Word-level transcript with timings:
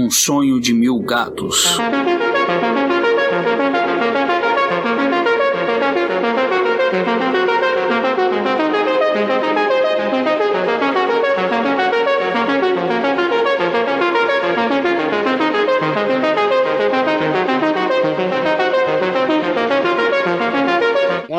Um 0.00 0.08
sonho 0.12 0.60
de 0.60 0.72
mil 0.72 1.00
gatos. 1.00 1.76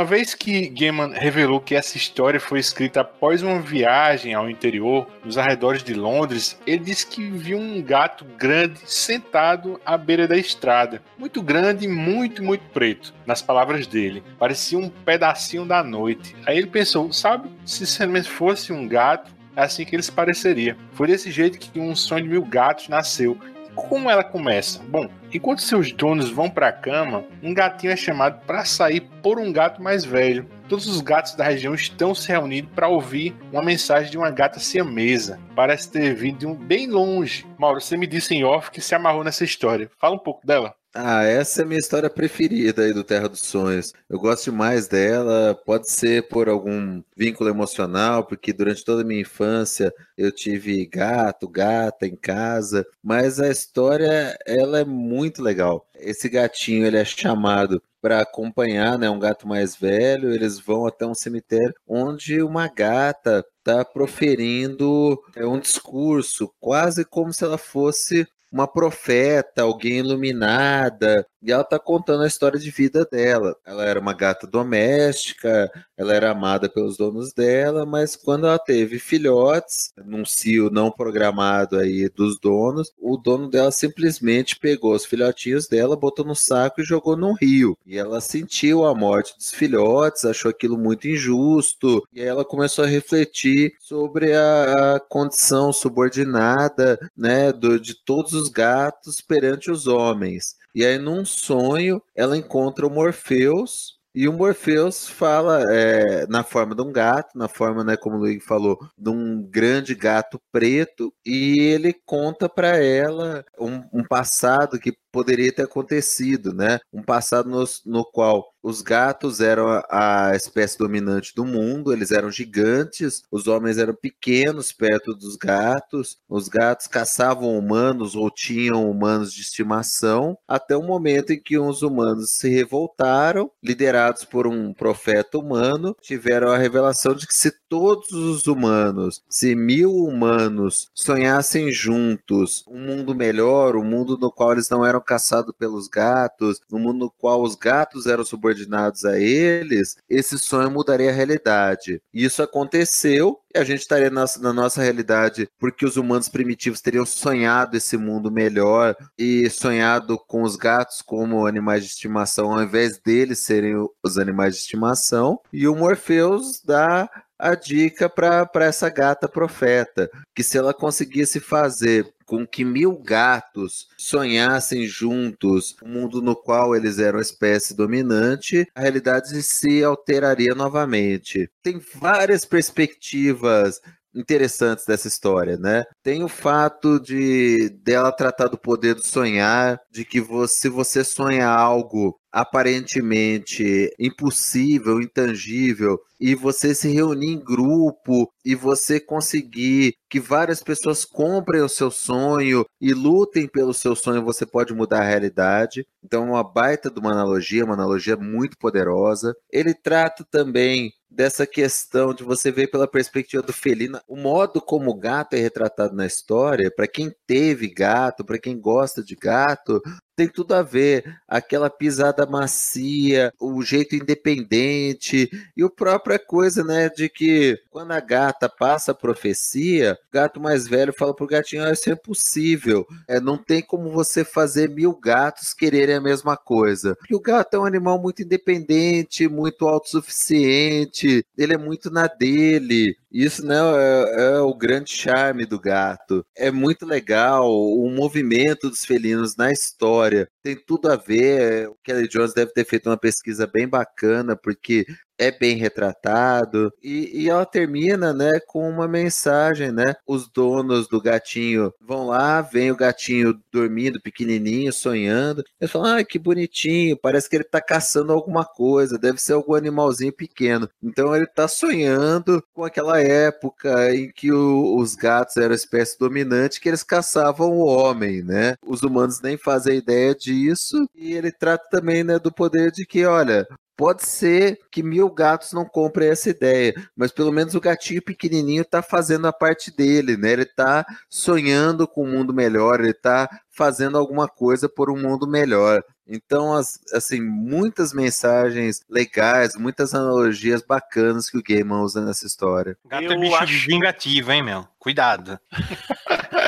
Vez 0.10 0.34
que 0.34 0.68
Gaiman 0.70 1.12
revelou 1.14 1.62
que 1.62 1.76
essa 1.76 1.96
história 1.96 2.40
foi 2.40 2.60
escrita 2.60 3.02
após 3.02 3.44
uma 3.44 3.62
viagem 3.62 4.34
ao 4.34 4.50
interior, 4.50 5.08
nos 5.24 5.38
arredores 5.38 5.84
de 5.84 5.94
Londres, 5.94 6.60
ele 6.66 6.84
disse 6.84 7.06
que 7.06 7.30
viu 7.30 7.60
um 7.60 7.80
gato 7.80 8.26
grande 8.26 8.80
sentado 8.86 9.80
à 9.86 9.96
beira 9.96 10.28
da 10.28 10.36
estrada. 10.36 11.04
Muito 11.16 11.44
grande 11.44 11.86
e 11.86 11.88
muito, 11.88 12.44
muito 12.44 12.64
preto, 12.74 13.14
nas 13.24 13.42
palavras 13.42 13.86
dele. 13.86 14.24
Parecia 14.40 14.80
um 14.80 14.90
pedacinho 14.90 15.64
da 15.64 15.84
noite. 15.84 16.36
Aí 16.48 16.58
ele 16.58 16.68
pensou, 16.68 17.14
sabe, 17.14 17.48
se 17.64 17.86
realmente 18.00 18.28
fosse 18.28 18.74
um 18.74 18.88
gato, 18.88 19.32
é 19.56 19.62
assim 19.62 19.86
que 19.86 19.96
ele 19.96 20.02
se 20.02 20.12
pareceria. 20.12 20.76
Foi 20.94 21.06
desse 21.06 21.30
jeito 21.30 21.60
que 21.60 21.80
um 21.80 21.96
sonho 21.96 22.24
de 22.24 22.30
mil 22.30 22.44
gatos 22.44 22.88
nasceu 22.88 23.38
como 23.76 24.10
ela 24.10 24.24
começa? 24.24 24.82
Bom, 24.88 25.10
enquanto 25.34 25.62
seus 25.62 25.92
donos 25.92 26.30
vão 26.30 26.50
para 26.50 26.68
a 26.68 26.72
cama, 26.72 27.24
um 27.42 27.54
gatinho 27.54 27.94
é 27.94 27.96
chamado 27.96 28.40
para 28.46 28.66
sair 28.66 29.02
por 29.22 29.40
um 29.40 29.52
gato 29.52 29.82
mais 29.82 30.04
velho. 30.04 30.48
Todos 30.68 30.88
os 30.88 31.02
gatos 31.02 31.36
da 31.36 31.44
região 31.44 31.74
estão 31.74 32.14
se 32.14 32.28
reunindo 32.28 32.68
para 32.70 32.88
ouvir 32.88 33.36
uma 33.52 33.64
mensagem 33.64 34.12
de 34.12 34.18
uma 34.18 34.30
gata 34.30 34.60
siamesa. 34.60 35.40
Parece 35.56 35.92
ter 35.92 36.14
vindo 36.14 36.40
de 36.40 36.48
um 36.48 36.56
bem 36.56 36.88
longe. 36.88 37.46
Mauro, 37.58 37.82
você 37.82 37.98
me 37.98 38.08
disse 38.08 38.36
em 38.36 38.44
off 38.44 38.70
que 38.72 38.82
se 38.82 38.94
amarrou 38.94 39.24
nessa 39.24 39.44
história. 39.44 39.90
Fala 40.00 40.16
um 40.16 40.20
pouco 40.20 40.46
dela. 40.46 40.76
Ah, 40.94 41.24
essa 41.24 41.62
é 41.62 41.64
a 41.64 41.68
minha 41.68 41.80
história 41.80 42.10
preferida 42.10 42.82
aí 42.82 42.92
do 42.94 43.04
Terra 43.04 43.30
dos 43.30 43.42
Sonhos. 43.42 43.94
Eu 44.10 44.20
gosto 44.20 44.52
mais 44.52 44.88
dela, 44.88 45.54
pode 45.64 45.90
ser 45.90 46.28
por 46.28 46.50
algum 46.50 47.04
vínculo 47.16 47.48
emocional, 47.48 48.26
porque 48.26 48.52
durante 48.52 48.84
toda 48.84 49.04
a 49.04 49.06
minha 49.06 49.22
infância 49.22 49.94
eu 50.18 50.32
tive 50.32 50.84
gato, 50.88 51.48
gata 51.48 52.08
em 52.08 52.16
casa, 52.16 52.86
mas 53.04 53.40
a 53.40 53.50
história 53.50 54.36
ela 54.48 54.80
é 54.80 54.86
muito 54.86 55.44
legal. 55.44 55.88
Esse 55.96 56.28
gatinho 56.28 56.86
ele 56.88 56.98
é 56.98 57.06
chamado 57.06 57.82
para 58.02 58.22
acompanhar, 58.22 58.98
né, 58.98 59.10
um 59.10 59.20
gato 59.20 59.48
mais 59.48 59.76
velho, 59.76 60.34
eles 60.34 60.58
vão 60.60 60.88
até 60.88 61.06
um 61.06 61.14
cemitério 61.14 61.74
onde 61.88 62.42
uma 62.42 62.68
gata 62.68 63.46
está 63.60 63.86
proferindo 63.86 65.22
é, 65.36 65.46
um 65.46 65.60
discurso, 65.60 66.52
quase 66.60 67.06
como 67.06 67.32
se 67.32 67.44
ela 67.44 67.58
fosse 67.58 68.26
uma 68.52 68.68
profeta, 68.68 69.62
alguém 69.64 70.00
iluminada, 70.00 71.26
e 71.42 71.52
ela 71.52 71.62
está 71.62 71.80
contando 71.80 72.24
a 72.24 72.28
história 72.28 72.60
de 72.60 72.70
vida 72.70 73.06
dela. 73.06 73.56
Ela 73.66 73.86
era 73.86 74.00
uma 74.00 74.14
gata 74.14 74.46
doméstica, 74.46 75.72
ela 75.98 76.14
era 76.14 76.32
amada 76.32 76.70
pelos 76.70 76.98
donos 76.98 77.34
dela, 77.34 77.86
mas 77.86 78.16
quando 78.16 78.46
ela 78.48 78.60
teve 78.60 79.00
filhotes, 79.00 79.92
num 80.06 80.26
cio 80.26 80.70
não 80.70 80.92
programado 80.92 81.78
aí 81.78 82.10
dos 82.10 82.40
donos, 82.40 82.92
o 82.98 83.18
dono 83.18 83.50
dela 83.50 83.72
simplesmente 83.72 84.58
pegou 84.60 84.94
os 84.94 85.06
filhotinhos 85.06 85.68
dela, 85.68 85.96
botou 85.96 86.26
no 86.26 86.36
saco 86.36 86.82
e 86.82 86.86
jogou 86.86 87.16
num 87.16 87.34
rio. 87.34 87.78
E 87.86 87.98
ela 87.98 88.22
sentiu 88.22 88.86
a 88.86 88.94
morte 88.94 89.36
dos 89.38 89.52
filhotes, 89.52 90.26
achou 90.26 90.52
aquilo 90.52 90.78
muito 90.78 91.08
injusto, 91.08 92.04
e 92.14 92.22
aí 92.22 92.28
ela 92.28 92.46
começou 92.46 92.84
a 92.84 92.88
refletir 92.88 93.74
sobre 93.80 94.34
a, 94.34 94.96
a 94.96 95.00
condição 95.00 95.72
subordinada, 95.72 97.00
né, 97.16 97.52
do, 97.52 97.80
de 97.80 97.94
todos 97.94 98.34
os 98.34 98.50
gatos 98.50 99.22
perante 99.22 99.72
os 99.72 99.88
homens. 99.88 100.59
E 100.74 100.86
aí, 100.86 100.98
num 100.98 101.26
sonho, 101.26 102.02
ela 102.16 102.38
encontra 102.38 102.86
o 102.86 102.90
Morpheus. 102.90 104.00
E 104.14 104.28
o 104.28 104.34
Morpheus 104.34 105.08
fala 105.08 105.64
é, 105.72 106.26
na 106.28 106.44
forma 106.44 106.74
de 106.76 106.82
um 106.82 106.92
gato, 106.92 107.38
na 107.38 107.48
forma, 107.48 107.84
né, 107.84 107.96
como 107.96 108.16
o 108.16 108.20
Luigi 108.20 108.40
falou, 108.40 108.78
de 108.98 109.10
um 109.10 109.42
grande 109.42 109.94
gato 109.94 110.42
preto, 110.52 111.14
e 111.24 111.60
ele 111.60 111.94
conta 112.06 112.50
para 112.50 112.78
ela 112.78 113.46
um, 113.60 113.84
um, 113.94 114.04
passado 114.04 114.80
que 114.80 114.98
poderia 115.12 115.52
ter 115.52 115.64
acontecido, 115.64 116.54
né? 116.54 116.80
Um 116.92 117.02
passado 117.02 117.50
no, 117.50 117.64
no 117.86 118.06
qual 118.06 118.54
os 118.62 118.82
gatos 118.82 119.40
eram 119.40 119.68
a, 119.68 120.30
a, 120.30 120.36
espécie 120.36 120.78
dominante 120.78 121.34
do 121.34 121.46
mundo, 121.46 121.94
eles 121.94 122.12
eram 122.12 122.30
gigantes, 122.30 123.24
os 123.32 123.48
homens 123.48 123.78
eram 123.78 123.96
pequenos 123.96 124.72
perto 124.72 125.14
dos 125.14 125.36
gatos, 125.36 126.18
os 126.28 126.50
gatos 126.50 126.88
caçavam 126.88 127.58
humanos 127.58 128.16
ou 128.16 128.30
tinham 128.30 128.90
humanos 128.90 129.34
de 129.34 129.42
estimação, 129.42 130.38
até 130.48 130.76
o 130.76 130.84
momento 130.84 131.32
em 131.32 131.42
que 131.42 131.58
uns 131.58 131.82
humanos 131.82 132.32
se 132.32 132.50
revoltaram, 132.50 133.50
liderados 133.64 134.26
por 134.26 134.46
um 134.46 134.74
profeta 134.74 135.38
humano, 135.38 135.96
tiveram 136.02 136.52
a 136.52 136.58
revelação 136.58 137.14
de 137.14 137.26
que 137.26 137.34
se 137.34 137.52
todos 137.70 138.12
os 138.12 138.48
humanos, 138.48 139.22
se 139.30 139.56
mil 139.56 139.94
humanos 139.94 140.90
sonhassem 140.94 141.72
juntos 141.72 142.66
um 142.68 142.80
mundo 142.80 143.16
melhor, 143.16 143.76
um 143.76 143.84
mundo 143.84 144.18
no 144.18 144.32
qual 144.32 144.52
eles 144.52 144.70
não 144.70 144.86
eram 144.86 144.99
caçados 145.02 145.54
pelos 145.58 145.88
gatos, 145.88 146.60
um 146.72 146.80
mundo 146.80 147.00
no 147.00 147.12
qual 147.12 147.42
os 147.42 147.56
gatos 147.56 148.06
eram 148.06 148.26
subordinados 148.26 148.50
subordinados 148.50 149.06
a 149.06 149.20
eles, 149.20 149.98
esse 150.10 150.38
sonho 150.38 150.72
mudaria 150.72 151.10
a 151.10 151.14
realidade. 151.14 152.02
Isso 152.14 152.42
aconteceu 152.42 153.40
e 153.54 153.58
a 153.58 153.64
gente 153.64 153.82
estaria 153.82 154.10
na, 154.10 154.26
na, 154.40 154.54
nossa 154.54 154.82
realidade 154.82 155.50
porque 155.60 155.86
os 155.86 155.98
humanos 155.98 156.30
primitivos 156.30 156.82
teriam 156.82 157.06
sonhado 157.06 157.76
esse 157.76 157.98
mundo 157.98 158.32
melhor 158.32 158.96
e 159.18 159.50
sonhado 159.50 160.18
com 160.18 160.44
os 160.44 160.56
gatos 160.56 161.02
como 161.02 161.48
animais 161.48 161.84
de 161.84 161.90
estimação 161.90 162.52
ao 162.52 162.62
invés 162.64 163.00
deles 163.00 163.40
serem 163.40 163.76
os 164.04 164.18
animais 164.18 164.56
de 164.56 164.62
estimação. 164.62 165.40
E 165.52 165.68
o 165.68 165.76
Morpheus 165.76 166.62
dá 166.64 167.10
a 167.40 167.56
dica 167.56 168.10
para 168.10 168.66
essa 168.66 168.90
gata 168.90 169.28
profeta, 169.28 170.10
que 170.36 170.44
se 170.44 170.58
ela 170.58 170.74
conseguisse 170.74 171.40
fazer 171.40 172.06
com 172.26 172.46
que 172.46 172.64
mil 172.64 172.96
gatos 172.96 173.88
sonhassem 173.98 174.86
juntos 174.86 175.76
um 175.82 175.90
mundo 175.90 176.22
no 176.22 176.36
qual 176.36 176.76
eles 176.76 177.00
eram 177.00 177.18
a 177.18 177.24
espécie 177.24 177.76
dominante, 177.76 178.68
a 178.76 178.82
realidade 178.82 179.42
se 179.42 179.84
alteraria 179.84 180.54
novamente. 180.54 181.50
Tem 181.64 181.82
várias 181.96 182.46
perspectivas 182.46 183.82
interessantes 184.14 184.86
dessa 184.86 185.08
história, 185.08 185.58
né? 185.58 185.84
Tem 186.04 186.24
o 186.24 186.28
fato 186.30 187.00
de 187.00 187.70
dela 187.84 188.12
tratar 188.12 188.48
do 188.48 188.58
poder 188.58 188.96
do 188.96 189.06
sonhar, 189.06 189.80
de 189.92 190.06
que 190.06 190.20
você, 190.22 190.62
se 190.62 190.70
você 190.70 191.04
sonha 191.04 191.48
algo 191.48 192.20
aparentemente 192.32 193.92
impossível, 194.00 195.02
intangível, 195.02 196.00
e 196.20 196.36
você 196.36 196.76
se 196.76 196.90
reunir 196.90 197.34
em 197.34 197.40
grupo 197.40 198.32
e 198.46 198.54
você 198.54 199.00
conseguir 199.00 199.96
que 200.10 200.20
várias 200.20 200.62
pessoas 200.62 201.06
comprem 201.06 201.62
o 201.62 201.70
seu 201.70 201.90
sonho 201.90 202.66
e 202.80 202.94
lutem 202.94 203.48
pelo 203.48 203.74
seu 203.74 203.96
sonho, 203.96 204.24
você 204.24 204.46
pode 204.46 204.74
mudar 204.74 205.00
a 205.00 205.08
realidade. 205.08 205.88
Então, 206.04 206.24
é 206.24 206.32
uma 206.32 206.44
baita 206.44 206.90
de 206.90 207.00
uma 207.00 207.12
analogia, 207.12 207.66
uma 207.66 207.74
analogia 207.74 208.18
muito 208.18 208.58
poderosa. 208.58 209.34
Ele 209.52 209.74
trata 209.74 210.26
também 210.30 210.92
dessa 211.10 211.46
questão 211.48 212.14
de 212.14 212.24
você 212.24 212.52
ver 212.52 212.68
pela 212.68 212.88
perspectiva 212.88 213.42
do 213.42 213.52
felino, 213.52 214.00
o 214.08 214.16
modo 214.16 214.62
como 214.62 214.92
o 214.92 214.96
gato 214.98 215.34
é 215.34 215.40
retratado 215.40 215.96
na 215.96 216.06
história, 216.06 216.70
para 216.70 216.88
quem 216.88 217.14
teve 217.26 217.68
gato, 217.68 218.24
para 218.24 218.38
quem 218.38 218.60
gosta 218.60 219.04
de 219.04 219.16
gato, 219.16 219.82
tem 220.20 220.28
tudo 220.28 220.54
a 220.54 220.62
ver. 220.62 221.18
Aquela 221.26 221.70
pisada 221.70 222.26
macia, 222.26 223.34
o 223.40 223.62
jeito 223.62 223.96
independente 223.96 225.30
e 225.56 225.64
o 225.64 225.70
própria 225.70 226.20
coisa, 226.20 226.62
né, 226.62 226.90
de 226.90 227.08
que 227.08 227.58
quando 227.70 227.92
a 227.94 228.02
gata 228.02 228.50
passa 228.50 228.92
a 228.92 228.96
profecia, 228.96 229.98
o 230.10 230.14
gato 230.14 230.42
mais 230.42 230.68
velho 230.68 230.92
fala 230.92 231.16
pro 231.16 231.26
gatinho: 231.26 231.64
ah, 231.64 231.72
isso 231.72 231.90
é 231.90 231.94
impossível. 231.94 232.86
É, 233.08 233.22
não 233.22 233.38
tem 233.38 233.62
como 233.62 233.92
você 233.92 234.26
fazer 234.26 234.70
mil 234.70 234.94
gatos 234.94 235.54
quererem 235.54 235.96
a 235.96 236.02
mesma 236.02 236.36
coisa. 236.36 236.96
Porque 236.96 237.16
o 237.16 237.22
gato 237.22 237.54
é 237.54 237.60
um 237.60 237.66
animal 237.66 237.98
muito 237.98 238.22
independente, 238.22 239.30
muito 239.30 239.66
autossuficiente, 239.66 241.26
ele 241.38 241.54
é 241.54 241.58
muito 241.58 241.90
na 241.90 242.08
dele. 242.08 242.98
Isso 243.12 243.44
né, 243.44 243.56
é, 243.56 244.36
é, 244.36 244.40
o 244.40 244.54
grande 244.54 244.92
charme 244.92 245.46
do 245.46 245.60
gato. 245.60 246.24
É 246.36 246.52
muito 246.52 246.86
legal 246.86 247.50
o 247.50 247.90
movimento 247.90 248.70
dos 248.70 248.86
felinos 248.86 249.36
na 249.36 249.52
história. 249.52 250.09
Tem 250.44 250.56
tudo 250.56 250.90
a 250.92 250.96
ver. 250.96 251.70
O 251.70 251.78
Kelly 251.84 252.08
Jones 252.08 252.34
deve 252.34 252.52
ter 252.54 252.66
feito 252.66 252.90
uma 252.90 252.98
pesquisa 252.98 253.48
bem 253.48 253.68
bacana, 253.68 254.36
porque 254.36 254.86
é 255.20 255.30
bem 255.32 255.58
retratado 255.58 256.72
e, 256.82 257.24
e 257.24 257.30
ela 257.30 257.46
termina, 257.46 258.14
né, 258.14 258.40
com 258.48 258.68
uma 258.68 258.88
mensagem, 258.88 259.72
né? 259.72 259.96
Os 260.08 260.30
donos 260.30 260.88
do 260.88 261.02
gatinho 261.02 261.74
vão 261.82 262.08
lá, 262.08 262.42
vem 262.42 262.72
o 262.72 262.76
gatinho 262.76 263.40
dormindo, 263.52 264.02
pequenininho, 264.02 264.72
sonhando. 264.72 265.44
Eles 265.60 265.72
falam, 265.72 265.98
ah, 265.98 266.04
que 266.04 266.18
bonitinho, 266.18 266.98
parece 266.98 267.30
que 267.30 267.36
ele 267.36 267.44
tá 267.44 267.60
caçando 267.62 268.14
alguma 268.14 268.46
coisa, 268.46 268.98
deve 268.98 269.20
ser 269.22 269.34
algum 269.34 269.54
animalzinho 269.56 270.14
pequeno. 270.14 270.70
Então 270.82 271.14
ele 271.16 271.28
tá 271.28 271.48
sonhando 271.48 272.42
com 272.54 272.64
aquela 272.64 273.02
época 273.02 273.94
em 273.94 274.12
que 274.12 274.32
o, 274.32 274.78
os 274.78 274.96
gatos 274.96 275.36
eram 275.38 275.52
a 275.52 275.56
espécie 275.56 276.00
dominante, 276.00 276.62
que 276.62 276.70
eles 276.70 276.84
caçavam 276.84 277.52
o 277.52 277.66
homem, 277.66 278.24
né? 278.24 278.56
Os 278.66 278.84
humanos 278.84 279.20
nem 279.22 279.38
fazem 279.38 279.78
ideia 279.78 280.16
disso. 280.16 280.88
E 280.96 281.14
ele 281.14 281.32
trata 281.32 281.68
também, 281.70 282.04
né, 282.04 282.18
do 282.20 282.32
poder 282.32 282.72
de 282.72 282.86
que, 282.86 283.06
olha, 283.06 283.48
Pode 283.80 284.06
ser 284.06 284.60
que 284.70 284.84
mil 284.84 285.10
gatos 285.10 285.54
não 285.54 285.64
comprem 285.64 286.10
essa 286.10 286.30
ideia, 286.30 286.74
mas 286.94 287.14
pelo 287.14 287.32
menos 287.32 287.56
o 287.56 287.62
gatinho 287.62 288.02
pequenininho 288.02 288.64
está 288.64 288.82
fazendo 288.82 289.26
a 289.26 289.32
parte 289.32 289.74
dele, 289.74 290.18
né? 290.18 290.34
Ele 290.34 290.42
está 290.42 290.86
sonhando 291.10 291.88
com 291.88 292.04
um 292.04 292.12
mundo 292.12 292.34
melhor, 292.34 292.82
ele 292.82 292.90
está 292.90 293.30
fazendo 293.50 293.98
alguma 293.98 294.28
coisa 294.28 294.68
por 294.68 294.90
um 294.90 295.02
mundo 295.02 295.26
melhor. 295.26 295.82
Então, 296.06 296.54
as, 296.54 296.78
assim, 296.94 297.22
muitas 297.22 297.94
mensagens 297.94 298.82
legais, 298.90 299.56
muitas 299.56 299.94
analogias 299.94 300.62
bacanas 300.62 301.30
que 301.30 301.38
o 301.38 301.44
Gaiman 301.44 301.80
usa 301.80 302.04
nessa 302.04 302.28
história. 302.28 302.78
Gato 302.86 303.14
é 303.14 303.18
bicho 303.18 303.36
acho... 303.36 303.66
vingativo, 303.66 304.30
hein, 304.34 304.44
meu? 304.44 304.68
Cuidado. 304.78 305.40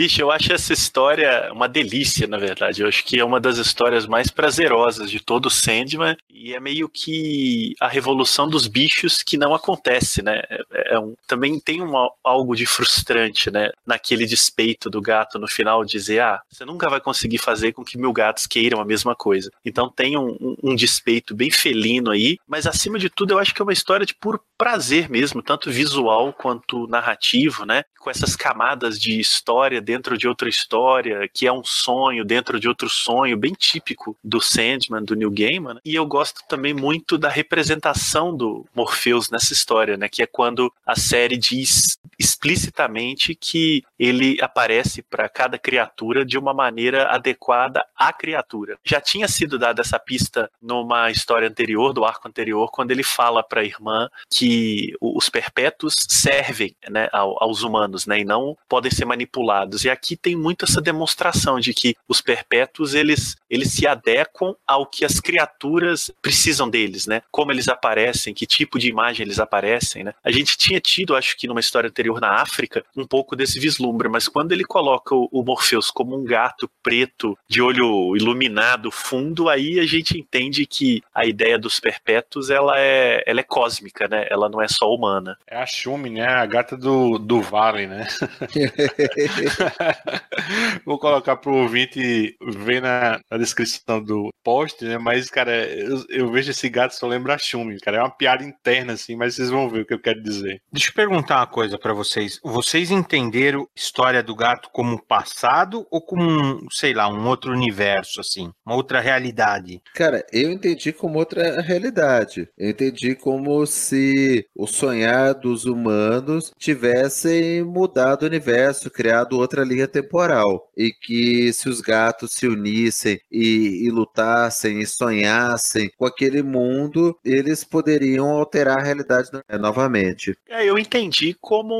Bicho, 0.00 0.22
eu 0.22 0.30
acho 0.30 0.50
essa 0.50 0.72
história 0.72 1.52
uma 1.52 1.68
delícia, 1.68 2.26
na 2.26 2.38
verdade. 2.38 2.80
Eu 2.80 2.88
acho 2.88 3.04
que 3.04 3.20
é 3.20 3.24
uma 3.24 3.38
das 3.38 3.58
histórias 3.58 4.06
mais 4.06 4.30
prazerosas 4.30 5.10
de 5.10 5.20
todo 5.20 5.44
o 5.44 5.50
Sandman 5.50 6.16
e 6.30 6.54
é 6.54 6.58
meio 6.58 6.88
que 6.88 7.74
a 7.78 7.86
revolução 7.86 8.48
dos 8.48 8.66
bichos 8.66 9.22
que 9.22 9.36
não 9.36 9.54
acontece, 9.54 10.22
né? 10.22 10.40
É, 10.48 10.94
é 10.94 10.98
um, 10.98 11.14
também 11.26 11.60
tem 11.60 11.82
uma, 11.82 12.10
algo 12.24 12.56
de 12.56 12.64
frustrante, 12.64 13.50
né? 13.50 13.68
Naquele 13.84 14.24
despeito 14.24 14.88
do 14.88 15.02
gato 15.02 15.38
no 15.38 15.46
final 15.46 15.84
dizer, 15.84 16.20
ah, 16.20 16.40
você 16.50 16.64
nunca 16.64 16.88
vai 16.88 17.02
conseguir 17.02 17.36
fazer 17.36 17.72
com 17.72 17.84
que 17.84 17.98
mil 17.98 18.10
gatos 18.10 18.46
queiram 18.46 18.80
a 18.80 18.86
mesma 18.86 19.14
coisa. 19.14 19.50
Então 19.62 19.90
tem 19.90 20.16
um, 20.16 20.30
um, 20.40 20.56
um 20.62 20.74
despeito 20.74 21.34
bem 21.34 21.50
felino 21.50 22.10
aí, 22.10 22.38
mas 22.48 22.66
acima 22.66 22.98
de 22.98 23.10
tudo 23.10 23.34
eu 23.34 23.38
acho 23.38 23.54
que 23.54 23.60
é 23.60 23.64
uma 23.64 23.74
história 23.74 24.06
de 24.06 24.14
puro 24.14 24.40
prazer 24.60 25.08
mesmo, 25.08 25.42
tanto 25.42 25.70
visual 25.70 26.34
quanto 26.34 26.86
narrativo, 26.86 27.64
né? 27.64 27.82
Com 27.98 28.10
essas 28.10 28.36
camadas 28.36 29.00
de 29.00 29.18
história 29.18 29.80
dentro 29.80 30.18
de 30.18 30.28
outra 30.28 30.50
história, 30.50 31.26
que 31.32 31.46
é 31.46 31.52
um 31.52 31.64
sonho 31.64 32.26
dentro 32.26 32.60
de 32.60 32.68
outro 32.68 32.86
sonho, 32.90 33.38
bem 33.38 33.54
típico 33.54 34.14
do 34.22 34.38
Sandman, 34.38 35.02
do 35.02 35.14
New 35.14 35.30
Gaiman. 35.30 35.74
Né? 35.74 35.80
E 35.82 35.94
eu 35.94 36.04
gosto 36.04 36.42
também 36.46 36.74
muito 36.74 37.16
da 37.16 37.30
representação 37.30 38.36
do 38.36 38.66
Morpheus 38.74 39.30
nessa 39.30 39.54
história, 39.54 39.96
né? 39.96 40.10
Que 40.10 40.22
é 40.22 40.26
quando 40.26 40.70
a 40.84 40.94
série 40.94 41.38
diz 41.38 41.98
explicitamente 42.20 43.34
que 43.34 43.82
ele 43.98 44.36
aparece 44.42 45.02
para 45.02 45.26
cada 45.26 45.58
criatura 45.58 46.22
de 46.22 46.36
uma 46.36 46.52
maneira 46.52 47.08
adequada 47.08 47.82
à 47.96 48.12
criatura. 48.12 48.78
Já 48.84 49.00
tinha 49.00 49.26
sido 49.26 49.58
dada 49.58 49.80
essa 49.80 49.98
pista 49.98 50.50
numa 50.60 51.10
história 51.10 51.48
anterior, 51.48 51.94
do 51.94 52.04
arco 52.04 52.28
anterior, 52.28 52.70
quando 52.70 52.90
ele 52.90 53.02
fala 53.02 53.42
para 53.42 53.62
a 53.62 53.64
irmã 53.64 54.10
que 54.30 54.92
os 55.00 55.30
perpétuos 55.30 55.94
servem 56.08 56.76
né, 56.90 57.08
aos 57.10 57.62
humanos, 57.62 58.04
né, 58.06 58.20
e 58.20 58.24
não 58.24 58.54
podem 58.68 58.90
ser 58.90 59.06
manipulados. 59.06 59.84
E 59.86 59.90
aqui 59.90 60.14
tem 60.14 60.36
muito 60.36 60.66
essa 60.66 60.80
demonstração 60.80 61.58
de 61.58 61.72
que 61.72 61.96
os 62.06 62.20
perpétuos 62.20 62.92
eles, 62.92 63.36
eles 63.48 63.72
se 63.72 63.86
adequam 63.86 64.54
ao 64.66 64.84
que 64.84 65.06
as 65.06 65.20
criaturas 65.20 66.10
precisam 66.20 66.68
deles, 66.68 67.06
né? 67.06 67.22
Como 67.30 67.50
eles 67.50 67.68
aparecem, 67.68 68.34
que 68.34 68.46
tipo 68.46 68.78
de 68.78 68.88
imagem 68.88 69.24
eles 69.24 69.38
aparecem, 69.38 70.04
né? 70.04 70.12
A 70.22 70.30
gente 70.30 70.58
tinha 70.58 70.80
tido, 70.80 71.16
acho 71.16 71.36
que 71.36 71.46
numa 71.46 71.60
história 71.60 71.88
anterior 71.88 72.09
na 72.18 72.40
África, 72.40 72.84
um 72.96 73.06
pouco 73.06 73.36
desse 73.36 73.60
vislumbre, 73.60 74.08
mas 74.08 74.26
quando 74.26 74.52
ele 74.52 74.64
coloca 74.64 75.14
o, 75.14 75.28
o 75.30 75.42
Morpheus 75.42 75.90
como 75.90 76.18
um 76.18 76.24
gato 76.24 76.70
preto 76.82 77.36
de 77.48 77.60
olho 77.60 78.16
iluminado 78.16 78.90
fundo, 78.90 79.48
aí 79.48 79.78
a 79.78 79.86
gente 79.86 80.18
entende 80.18 80.66
que 80.66 81.02
a 81.14 81.26
ideia 81.26 81.58
dos 81.58 81.78
perpétuos 81.78 82.50
ela 82.50 82.78
é, 82.78 83.22
ela 83.26 83.40
é 83.40 83.44
cósmica, 83.44 84.08
né? 84.08 84.26
Ela 84.30 84.48
não 84.48 84.62
é 84.62 84.68
só 84.68 84.92
humana. 84.92 85.36
É 85.46 85.56
a 85.56 85.66
Shumi, 85.66 86.10
né? 86.10 86.26
A 86.26 86.46
gata 86.46 86.76
do, 86.76 87.18
do 87.18 87.42
Vale, 87.42 87.86
né? 87.86 88.06
Vou 90.84 90.98
colocar 90.98 91.36
pro 91.36 91.54
ouvinte 91.54 92.36
ver 92.40 92.80
na, 92.80 93.20
na 93.30 93.36
descrição 93.36 94.02
do 94.02 94.30
post, 94.42 94.84
né? 94.84 94.98
Mas, 94.98 95.28
cara, 95.28 95.66
eu, 95.66 96.04
eu, 96.08 96.30
vejo 96.30 96.50
esse 96.50 96.68
gato 96.68 96.94
só 96.94 97.06
lembra 97.06 97.34
a 97.34 97.38
Shumi, 97.38 97.78
cara. 97.80 97.98
É 97.98 98.00
uma 98.00 98.10
piada 98.10 98.44
interna, 98.44 98.94
assim, 98.94 99.16
mas 99.16 99.34
vocês 99.34 99.50
vão 99.50 99.68
ver 99.68 99.80
o 99.80 99.86
que 99.86 99.94
eu 99.94 100.00
quero 100.00 100.22
dizer. 100.22 100.60
Deixa 100.72 100.90
eu 100.90 100.94
perguntar 100.94 101.36
uma 101.36 101.46
coisa 101.46 101.78
para 101.78 101.92
vocês. 102.00 102.40
Vocês 102.42 102.90
entenderam 102.90 103.62
a 103.62 103.66
história 103.76 104.22
do 104.22 104.34
gato 104.34 104.70
como 104.72 105.02
passado 105.02 105.86
ou 105.90 106.00
como, 106.00 106.66
sei 106.70 106.94
lá, 106.94 107.08
um 107.08 107.26
outro 107.26 107.52
universo, 107.52 108.20
assim? 108.20 108.52
Uma 108.64 108.76
outra 108.76 109.00
realidade? 109.00 109.82
Cara, 109.94 110.24
eu 110.32 110.50
entendi 110.50 110.92
como 110.92 111.18
outra 111.18 111.60
realidade. 111.60 112.48
Eu 112.56 112.70
entendi 112.70 113.14
como 113.14 113.66
se 113.66 114.46
o 114.56 114.66
sonhar 114.66 115.34
dos 115.34 115.66
humanos 115.66 116.52
tivessem 116.58 117.62
mudado 117.62 118.22
o 118.22 118.26
universo, 118.26 118.90
criado 118.90 119.38
outra 119.38 119.64
linha 119.64 119.86
temporal. 119.86 120.70
E 120.76 120.90
que 120.92 121.52
se 121.52 121.68
os 121.68 121.80
gatos 121.80 122.32
se 122.32 122.46
unissem 122.46 123.20
e, 123.30 123.86
e 123.86 123.90
lutassem 123.90 124.80
e 124.80 124.86
sonhassem 124.86 125.90
com 125.98 126.06
aquele 126.06 126.42
mundo, 126.42 127.18
eles 127.24 127.62
poderiam 127.62 128.30
alterar 128.30 128.78
a 128.78 128.82
realidade 128.82 129.30
novamente. 129.60 130.34
É, 130.48 130.64
eu 130.64 130.78
entendi 130.78 131.36
como 131.40 131.74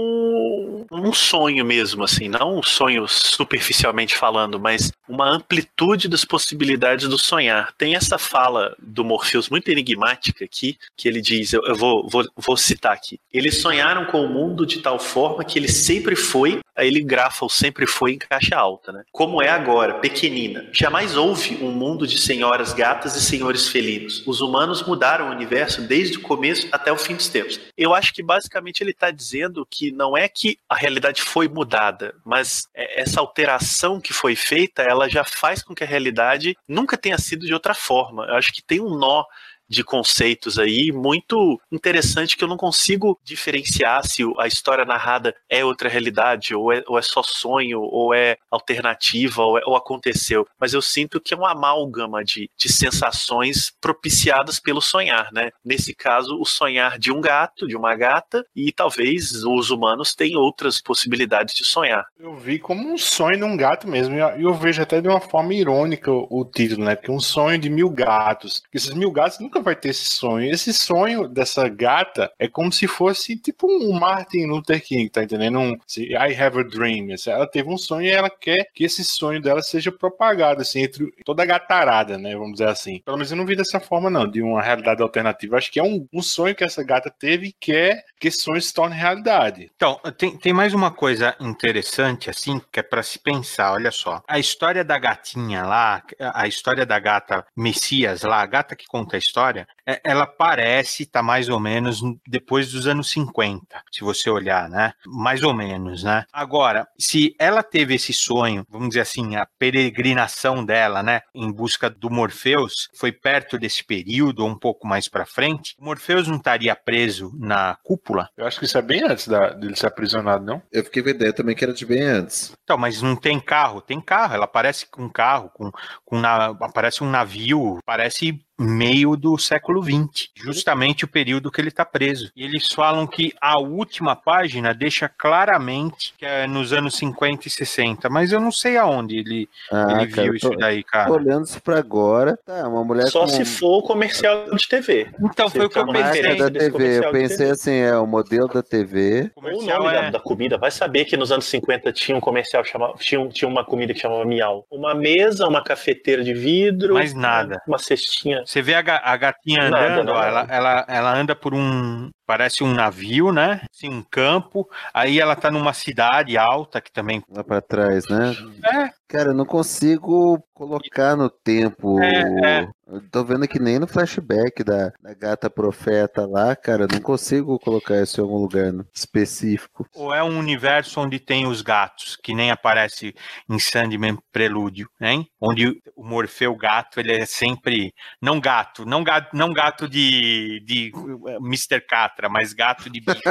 um 0.90 1.12
sonho 1.12 1.64
mesmo, 1.64 2.04
assim, 2.04 2.28
não 2.28 2.58
um 2.58 2.62
sonho 2.62 3.06
superficialmente 3.08 4.16
falando, 4.16 4.58
mas 4.58 4.92
uma 5.10 5.28
amplitude 5.28 6.08
das 6.08 6.24
possibilidades 6.24 7.08
do 7.08 7.18
sonhar. 7.18 7.72
Tem 7.76 7.96
essa 7.96 8.16
fala 8.16 8.74
do 8.78 9.04
Morpheus 9.04 9.48
muito 9.48 9.70
enigmática 9.70 10.44
aqui, 10.44 10.78
que 10.96 11.08
ele 11.08 11.20
diz, 11.20 11.52
eu, 11.52 11.62
eu 11.64 11.74
vou, 11.74 12.08
vou, 12.08 12.24
vou 12.36 12.56
citar 12.56 12.92
aqui. 12.92 13.18
Eles 13.32 13.60
sonharam 13.60 14.04
com 14.06 14.24
o 14.24 14.28
mundo 14.28 14.64
de 14.64 14.78
tal 14.78 14.98
forma 14.98 15.44
que 15.44 15.58
ele 15.58 15.68
sempre 15.68 16.14
foi, 16.14 16.60
aí 16.76 16.86
ele 16.86 17.02
grafa 17.02 17.44
o 17.44 17.50
sempre 17.50 17.86
foi 17.86 18.12
em 18.12 18.18
caixa 18.18 18.56
alta, 18.56 18.92
né? 18.92 19.02
Como 19.10 19.42
é 19.42 19.48
agora, 19.48 19.94
pequenina. 19.94 20.68
Jamais 20.72 21.16
houve 21.16 21.58
um 21.62 21.72
mundo 21.72 22.06
de 22.06 22.18
senhoras 22.18 22.72
gatas 22.72 23.16
e 23.16 23.20
senhores 23.20 23.68
felinos. 23.68 24.22
Os 24.26 24.40
humanos 24.40 24.82
mudaram 24.82 25.28
o 25.28 25.32
universo 25.32 25.82
desde 25.82 26.18
o 26.18 26.22
começo 26.22 26.68
até 26.70 26.92
o 26.92 26.96
fim 26.96 27.14
dos 27.14 27.28
tempos. 27.28 27.60
Eu 27.76 27.94
acho 27.94 28.12
que 28.12 28.22
basicamente 28.22 28.80
ele 28.80 28.92
está 28.92 29.10
dizendo 29.10 29.66
que 29.68 29.90
não 29.90 30.16
é 30.16 30.28
que 30.28 30.58
a 30.68 30.76
realidade 30.76 31.22
foi 31.22 31.48
mudada, 31.48 32.14
mas 32.24 32.68
é, 32.74 33.00
essa 33.00 33.20
alteração 33.20 34.00
que 34.00 34.12
foi 34.12 34.36
feita, 34.36 34.82
ela 34.82 35.00
já 35.08 35.25
faz 35.25 35.62
com 35.62 35.75
que 35.75 35.85
a 35.85 35.87
realidade 35.87 36.56
nunca 36.67 36.97
tenha 36.97 37.19
sido 37.19 37.47
de 37.47 37.55
outra 37.55 37.75
forma. 37.75 38.25
Eu 38.26 38.35
acho 38.35 38.52
que 38.52 38.62
tem 38.62 38.81
um 38.81 38.97
nó 38.99 39.25
de 39.70 39.84
conceitos 39.84 40.58
aí 40.58 40.90
muito 40.90 41.61
interessante 41.70 42.37
que 42.37 42.43
eu 42.43 42.49
não 42.49 42.56
consigo 42.56 43.19
diferenciar 43.22 44.05
se 44.05 44.22
a 44.38 44.49
história 44.49 44.84
narrada 44.84 45.32
é 45.49 45.64
outra 45.64 45.88
realidade, 45.88 46.55
ou 46.55 46.72
é, 46.72 46.82
ou 46.88 46.99
é 46.99 47.02
só 47.02 47.22
sonho, 47.22 47.81
ou 47.81 48.12
é 48.12 48.37
alternativa, 48.50 49.43
ou, 49.43 49.58
é, 49.58 49.62
ou 49.64 49.76
aconteceu. 49.76 50.44
Mas 50.58 50.74
eu 50.74 50.82
sinto 50.82 51.20
que 51.20 51.32
é 51.32 51.36
uma 51.36 51.53
amálgama 51.53 52.24
de, 52.24 52.50
de 52.58 52.72
sensações 52.72 53.72
propiciadas 53.81 54.58
pelo 54.58 54.81
sonhar, 54.81 55.29
né? 55.32 55.50
Nesse 55.65 55.94
caso, 55.94 56.36
o 56.41 56.44
sonhar 56.44 56.98
de 56.98 57.12
um 57.12 57.20
gato, 57.20 57.69
de 57.69 57.77
uma 57.77 57.94
gata, 57.94 58.44
e 58.56 58.72
talvez 58.72 59.44
os 59.44 59.70
humanos 59.70 60.15
tenham 60.15 60.41
outras 60.41 60.81
possibilidades 60.81 61.55
de 61.55 61.65
sonhar. 61.65 62.06
Eu 62.19 62.34
vi 62.34 62.58
como 62.58 62.93
um 62.93 62.98
sonho 62.98 63.36
de 63.36 63.44
um 63.44 63.56
gato 63.56 63.86
mesmo, 63.86 64.17
e 64.17 64.43
eu 64.43 64.55
vejo 64.55 64.82
até 64.82 65.00
de 65.00 65.08
uma 65.08 65.20
forma 65.20 65.55
irônica 65.55 66.10
o, 66.10 66.44
título, 66.44 66.84
né? 66.84 66.96
Porque 66.96 67.12
um 67.12 67.20
sonho 67.20 67.58
de 67.58 67.70
mil 67.70 67.89
gatos. 67.89 68.62
Esses 68.72 68.93
mil 68.94 69.12
gatos 69.12 69.39
nunca 69.39 69.59
vai 69.62 69.76
ter 69.76 69.90
esse 69.90 70.05
sonho. 70.05 70.50
Esse 70.50 70.72
sonho 70.72 71.29
dessa 71.29 71.69
gata 71.69 72.31
é 72.38 72.48
como 72.48 72.72
se 72.72 72.86
fosse 72.86 73.36
tipo 73.36 73.67
um 73.67 73.93
Martin 73.93 74.46
Luther 74.46 74.82
King, 74.82 75.08
tá 75.08 75.22
entendendo? 75.22 75.58
Um, 75.58 75.76
I 75.98 76.34
have 76.34 76.58
a 76.58 76.62
dream. 76.62 77.08
Ela 77.26 77.46
teve 77.46 77.69
um 77.69 77.79
sonho 77.79 78.06
e 78.06 78.10
ela 78.10 78.31
quer 78.31 78.69
que 78.74 78.84
esse 78.84 79.05
sonho 79.05 79.40
dela 79.40 79.62
seja 79.62 79.90
propagado, 79.90 80.62
assim, 80.62 80.81
entre 80.82 81.10
toda 81.24 81.43
a 81.43 81.46
gatarada, 81.46 82.19
né? 82.19 82.34
Vamos 82.34 82.52
dizer 82.52 82.69
assim. 82.69 83.00
Pelo 83.05 83.17
menos 83.17 83.31
eu 83.31 83.36
não 83.36 83.46
vi 83.46 83.56
dessa 83.56 83.81
forma, 83.81 84.10
não, 84.10 84.29
de 84.29 84.43
uma 84.43 84.62
realidade 84.62 85.02
alternativa. 85.02 85.56
Acho 85.56 85.70
que 85.70 85.81
é 85.81 85.82
um, 85.82 86.06
um 86.12 86.22
sonho 86.22 86.55
que 86.55 86.64
essa 86.64 86.82
gata 86.82 87.10
teve 87.10 87.48
e 87.48 87.52
quer 87.52 88.05
que 88.19 88.29
esse 88.29 88.38
sonho 88.38 88.60
se 88.60 88.72
torne 88.72 88.96
realidade. 88.96 89.70
Então, 89.74 90.00
tem, 90.17 90.36
tem 90.36 90.52
mais 90.52 90.74
uma 90.74 90.90
coisa 90.90 91.34
interessante, 91.40 92.31
assim, 92.31 92.60
que 92.72 92.81
é 92.81 92.82
para 92.82 93.02
se 93.02 93.19
pensar. 93.19 93.72
Olha 93.72 93.90
só. 93.90 94.22
A 94.26 94.38
história 94.38 94.84
da 94.84 94.98
gatinha 94.98 95.64
lá, 95.64 96.02
a 96.19 96.46
história 96.46 96.84
da 96.86 96.98
gata 96.98 97.44
Messias 97.56 98.22
lá, 98.22 98.40
a 98.40 98.46
gata 98.46 98.76
que 98.76 98.86
conta 98.86 99.17
a 99.17 99.19
história, 99.19 99.49
é, 99.56 99.66
ela 100.05 100.27
parece 100.27 101.05
estar 101.05 101.20
tá 101.20 101.23
mais 101.23 101.49
ou 101.49 101.59
menos 101.59 102.01
depois 102.27 102.70
dos 102.73 102.87
anos 102.87 103.11
50, 103.11 103.82
se 103.91 104.03
você 104.03 104.29
olhar, 104.31 104.69
né? 104.69 104.93
Mais 105.06 105.43
ou 105.43 105.55
menos, 105.55 106.03
né? 106.05 106.25
Agora, 106.32 106.87
se 106.99 107.35
ela 107.39 107.63
teve 107.63 107.94
esse 107.94 108.13
sonho, 108.13 108.65
vamos 108.69 108.89
dizer 108.89 109.01
assim, 109.01 109.37
a 109.37 109.47
peregrinação 109.59 110.65
dela, 110.65 111.03
né, 111.03 111.23
em 111.35 111.51
busca 111.51 111.89
do 111.89 112.11
Morpheus, 112.11 112.89
foi 112.94 113.13
perto 113.13 113.59
desse 113.59 113.85
período 113.85 114.41
ou 114.41 114.49
um 114.49 114.59
pouco 114.59 114.87
mais 114.87 115.09
para 115.09 115.27
frente, 115.27 115.75
o 115.79 115.85
Morpheus 115.85 116.29
não 116.29 116.37
estaria 116.37 116.75
preso 116.75 117.32
na 117.39 117.77
cúpula? 117.82 118.29
Eu 118.37 118.47
acho 118.47 118.59
que 118.59 118.65
isso 118.65 118.79
é 118.79 118.82
bem 118.82 119.03
antes 119.05 119.29
da, 119.29 119.51
dele 119.51 119.77
ser 119.77 119.87
aprisionado, 119.87 120.44
não? 120.44 120.63
Eu 120.73 120.85
fiquei 120.85 121.03
com 121.03 121.09
a 121.09 121.13
ideia 121.13 121.32
também 121.32 121.55
que 121.55 121.65
era 121.65 121.73
de 121.73 121.87
bem 121.87 122.03
antes. 122.03 122.53
Então, 122.65 122.79
mas 122.79 123.03
não 123.03 123.17
tem 123.17 123.41
carro? 123.41 123.81
Tem 123.81 124.01
carro. 124.01 124.35
Ela 124.35 124.44
aparece 124.44 124.87
com 124.87 125.09
carro, 125.09 125.51
com, 125.55 125.70
com 126.05 126.19
na, 126.19 126.47
aparece 126.47 127.03
um 127.03 127.11
navio, 127.11 127.79
parece 127.85 128.41
meio 128.61 129.17
do 129.17 129.39
século 129.39 129.80
XX, 129.82 130.29
justamente 130.34 131.05
o 131.05 131.08
período 131.08 131.51
que 131.51 131.60
ele 131.60 131.69
está 131.69 131.84
preso. 131.84 132.31
E 132.37 132.44
eles 132.44 132.72
falam 132.72 133.06
que 133.06 133.32
a 133.41 133.58
última 133.58 134.15
página 134.15 134.75
deixa 134.75 135.08
claramente 135.08 136.15
que 136.17 136.25
é 136.25 136.46
nos 136.46 136.72
anos 136.72 136.96
50 136.96 137.49
e 137.49 137.51
60, 137.51 138.08
mas 138.08 138.32
eu 138.32 138.41
não 138.41 138.53
sei 138.53 138.77
aonde 138.77 139.19
ele, 139.19 139.49
ah, 139.70 139.99
ele 140.01 140.10
cara, 140.10 140.22
viu 140.22 140.41
tô, 140.41 140.49
isso 140.49 140.58
daí, 140.58 140.82
cara. 140.82 141.06
Tô 141.06 141.15
olhando 141.15 141.44
isso 141.44 141.60
pra 141.63 141.79
agora, 141.79 142.39
tá, 142.44 142.69
uma 142.69 142.84
mulher 142.84 143.08
Só 143.08 143.20
com... 143.22 143.29
se 143.29 143.44
for 143.44 143.79
o 143.79 143.82
comercial 143.82 144.55
de 144.55 144.69
TV. 144.69 145.08
Então 145.20 145.49
foi 145.49 145.67
o 145.67 145.70
que 145.70 145.79
eu 145.79 145.87
pensei. 145.87 146.37
da 146.37 146.51
TV, 146.51 146.99
eu 146.99 147.10
pensei 147.10 147.51
assim, 147.51 147.75
é 147.75 147.96
o 147.96 148.06
modelo 148.06 148.49
da 148.49 148.63
TV. 148.63 149.31
O, 149.34 149.41
o 149.41 149.63
nome 149.63 149.89
é... 149.89 149.93
da, 149.93 150.10
da, 150.10 150.20
comida, 150.20 150.58
vai 150.58 150.70
saber 150.70 151.05
que 151.05 151.17
nos 151.17 151.32
anos 151.32 151.46
50 151.46 151.93
tinha 151.93 152.17
um 152.17 152.20
comercial 152.20 152.65
chamava, 152.65 152.94
tinha, 152.99 153.27
tinha 153.29 153.49
uma 153.49 153.65
comida 153.65 153.93
que 153.94 154.01
chamava 154.01 154.25
miau. 154.25 154.67
Uma 154.70 154.94
mesa, 154.94 155.46
uma 155.46 155.63
cafeteira 155.63 156.22
de 156.22 156.34
vidro, 156.34 156.94
mais 156.94 157.15
nada. 157.15 157.60
Uma 157.67 157.79
cestinha. 157.79 158.43
Você 158.44 158.63
vê 158.63 158.75
a, 158.75 158.82
a 159.03 159.17
gatinha 159.17 159.69
andando, 159.77 160.12
nada, 160.12 160.19
ó, 160.19 160.22
ela, 160.22 160.46
ela, 160.48 160.86
ela 160.89 161.15
anda 161.15 161.34
por 161.34 161.55
um, 161.55 162.10
parece 162.27 162.62
um 162.62 162.72
navio, 162.72 163.32
né? 163.32 163.62
Assim, 163.74 163.89
um 163.89 164.03
campo. 164.03 164.69
Aí 164.94 165.19
ela 165.19 165.34
tá 165.34 165.50
numa 165.50 165.72
cidade 165.72 166.39
alta 166.39 166.81
que 166.81 166.93
também. 166.93 167.22
Lá 167.29 167.43
pra 167.43 167.60
trás, 167.60 168.08
né? 168.08 168.36
É. 168.65 168.91
Cara, 169.08 169.31
eu 169.31 169.34
não 169.34 169.44
consigo 169.44 170.43
colocar 170.55 171.17
no 171.17 171.29
tempo. 171.29 172.00
É, 172.00 172.60
é. 172.62 172.69
Eu 172.93 173.01
tô 173.09 173.25
vendo 173.25 173.47
que 173.47 173.61
nem 173.61 173.79
no 173.79 173.87
flashback 173.87 174.65
da, 174.65 174.93
da 175.01 175.15
gata 175.15 175.49
profeta 175.49 176.27
lá, 176.27 176.56
cara, 176.56 176.89
não 176.91 177.01
consigo 177.01 177.59
colocar 177.59 178.03
isso 178.03 178.20
em 178.20 178.25
algum 178.25 178.39
lugar 178.39 178.73
específico. 178.93 179.87
Ou 179.94 180.13
é 180.13 180.23
um 180.25 180.39
universo 180.39 181.01
onde 181.01 181.20
tem 181.20 181.47
os 181.47 181.63
gatos, 181.63 182.17
que 182.20 182.35
nem 182.35 182.51
aparece 182.51 183.15
em 183.49 183.59
Sandman 183.61 184.19
Prelúdio, 184.32 184.91
né? 184.99 185.25
Onde 185.41 185.81
o 185.94 186.05
Morfeu 186.05 186.56
gato, 186.56 186.99
ele 186.99 187.13
é 187.13 187.25
sempre. 187.27 187.94
Não 188.20 188.41
gato, 188.41 188.85
não 188.85 189.05
gato, 189.05 189.37
não 189.37 189.53
gato 189.53 189.89
de, 189.89 190.61
de 190.67 190.93
eh, 191.29 191.37
Mr. 191.37 191.81
Catra 191.81 192.29
mas 192.29 192.53
gato 192.53 192.91
de 192.91 193.01
bicho. 193.01 193.20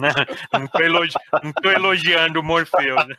Né? 0.00 0.12
não, 0.52 0.66
tô 0.66 0.78
elogi... 0.80 1.14
não 1.42 1.52
tô 1.52 1.70
elogiando 1.70 2.40
o 2.40 2.42
Morfeu. 2.42 2.96
Né? 2.96 3.16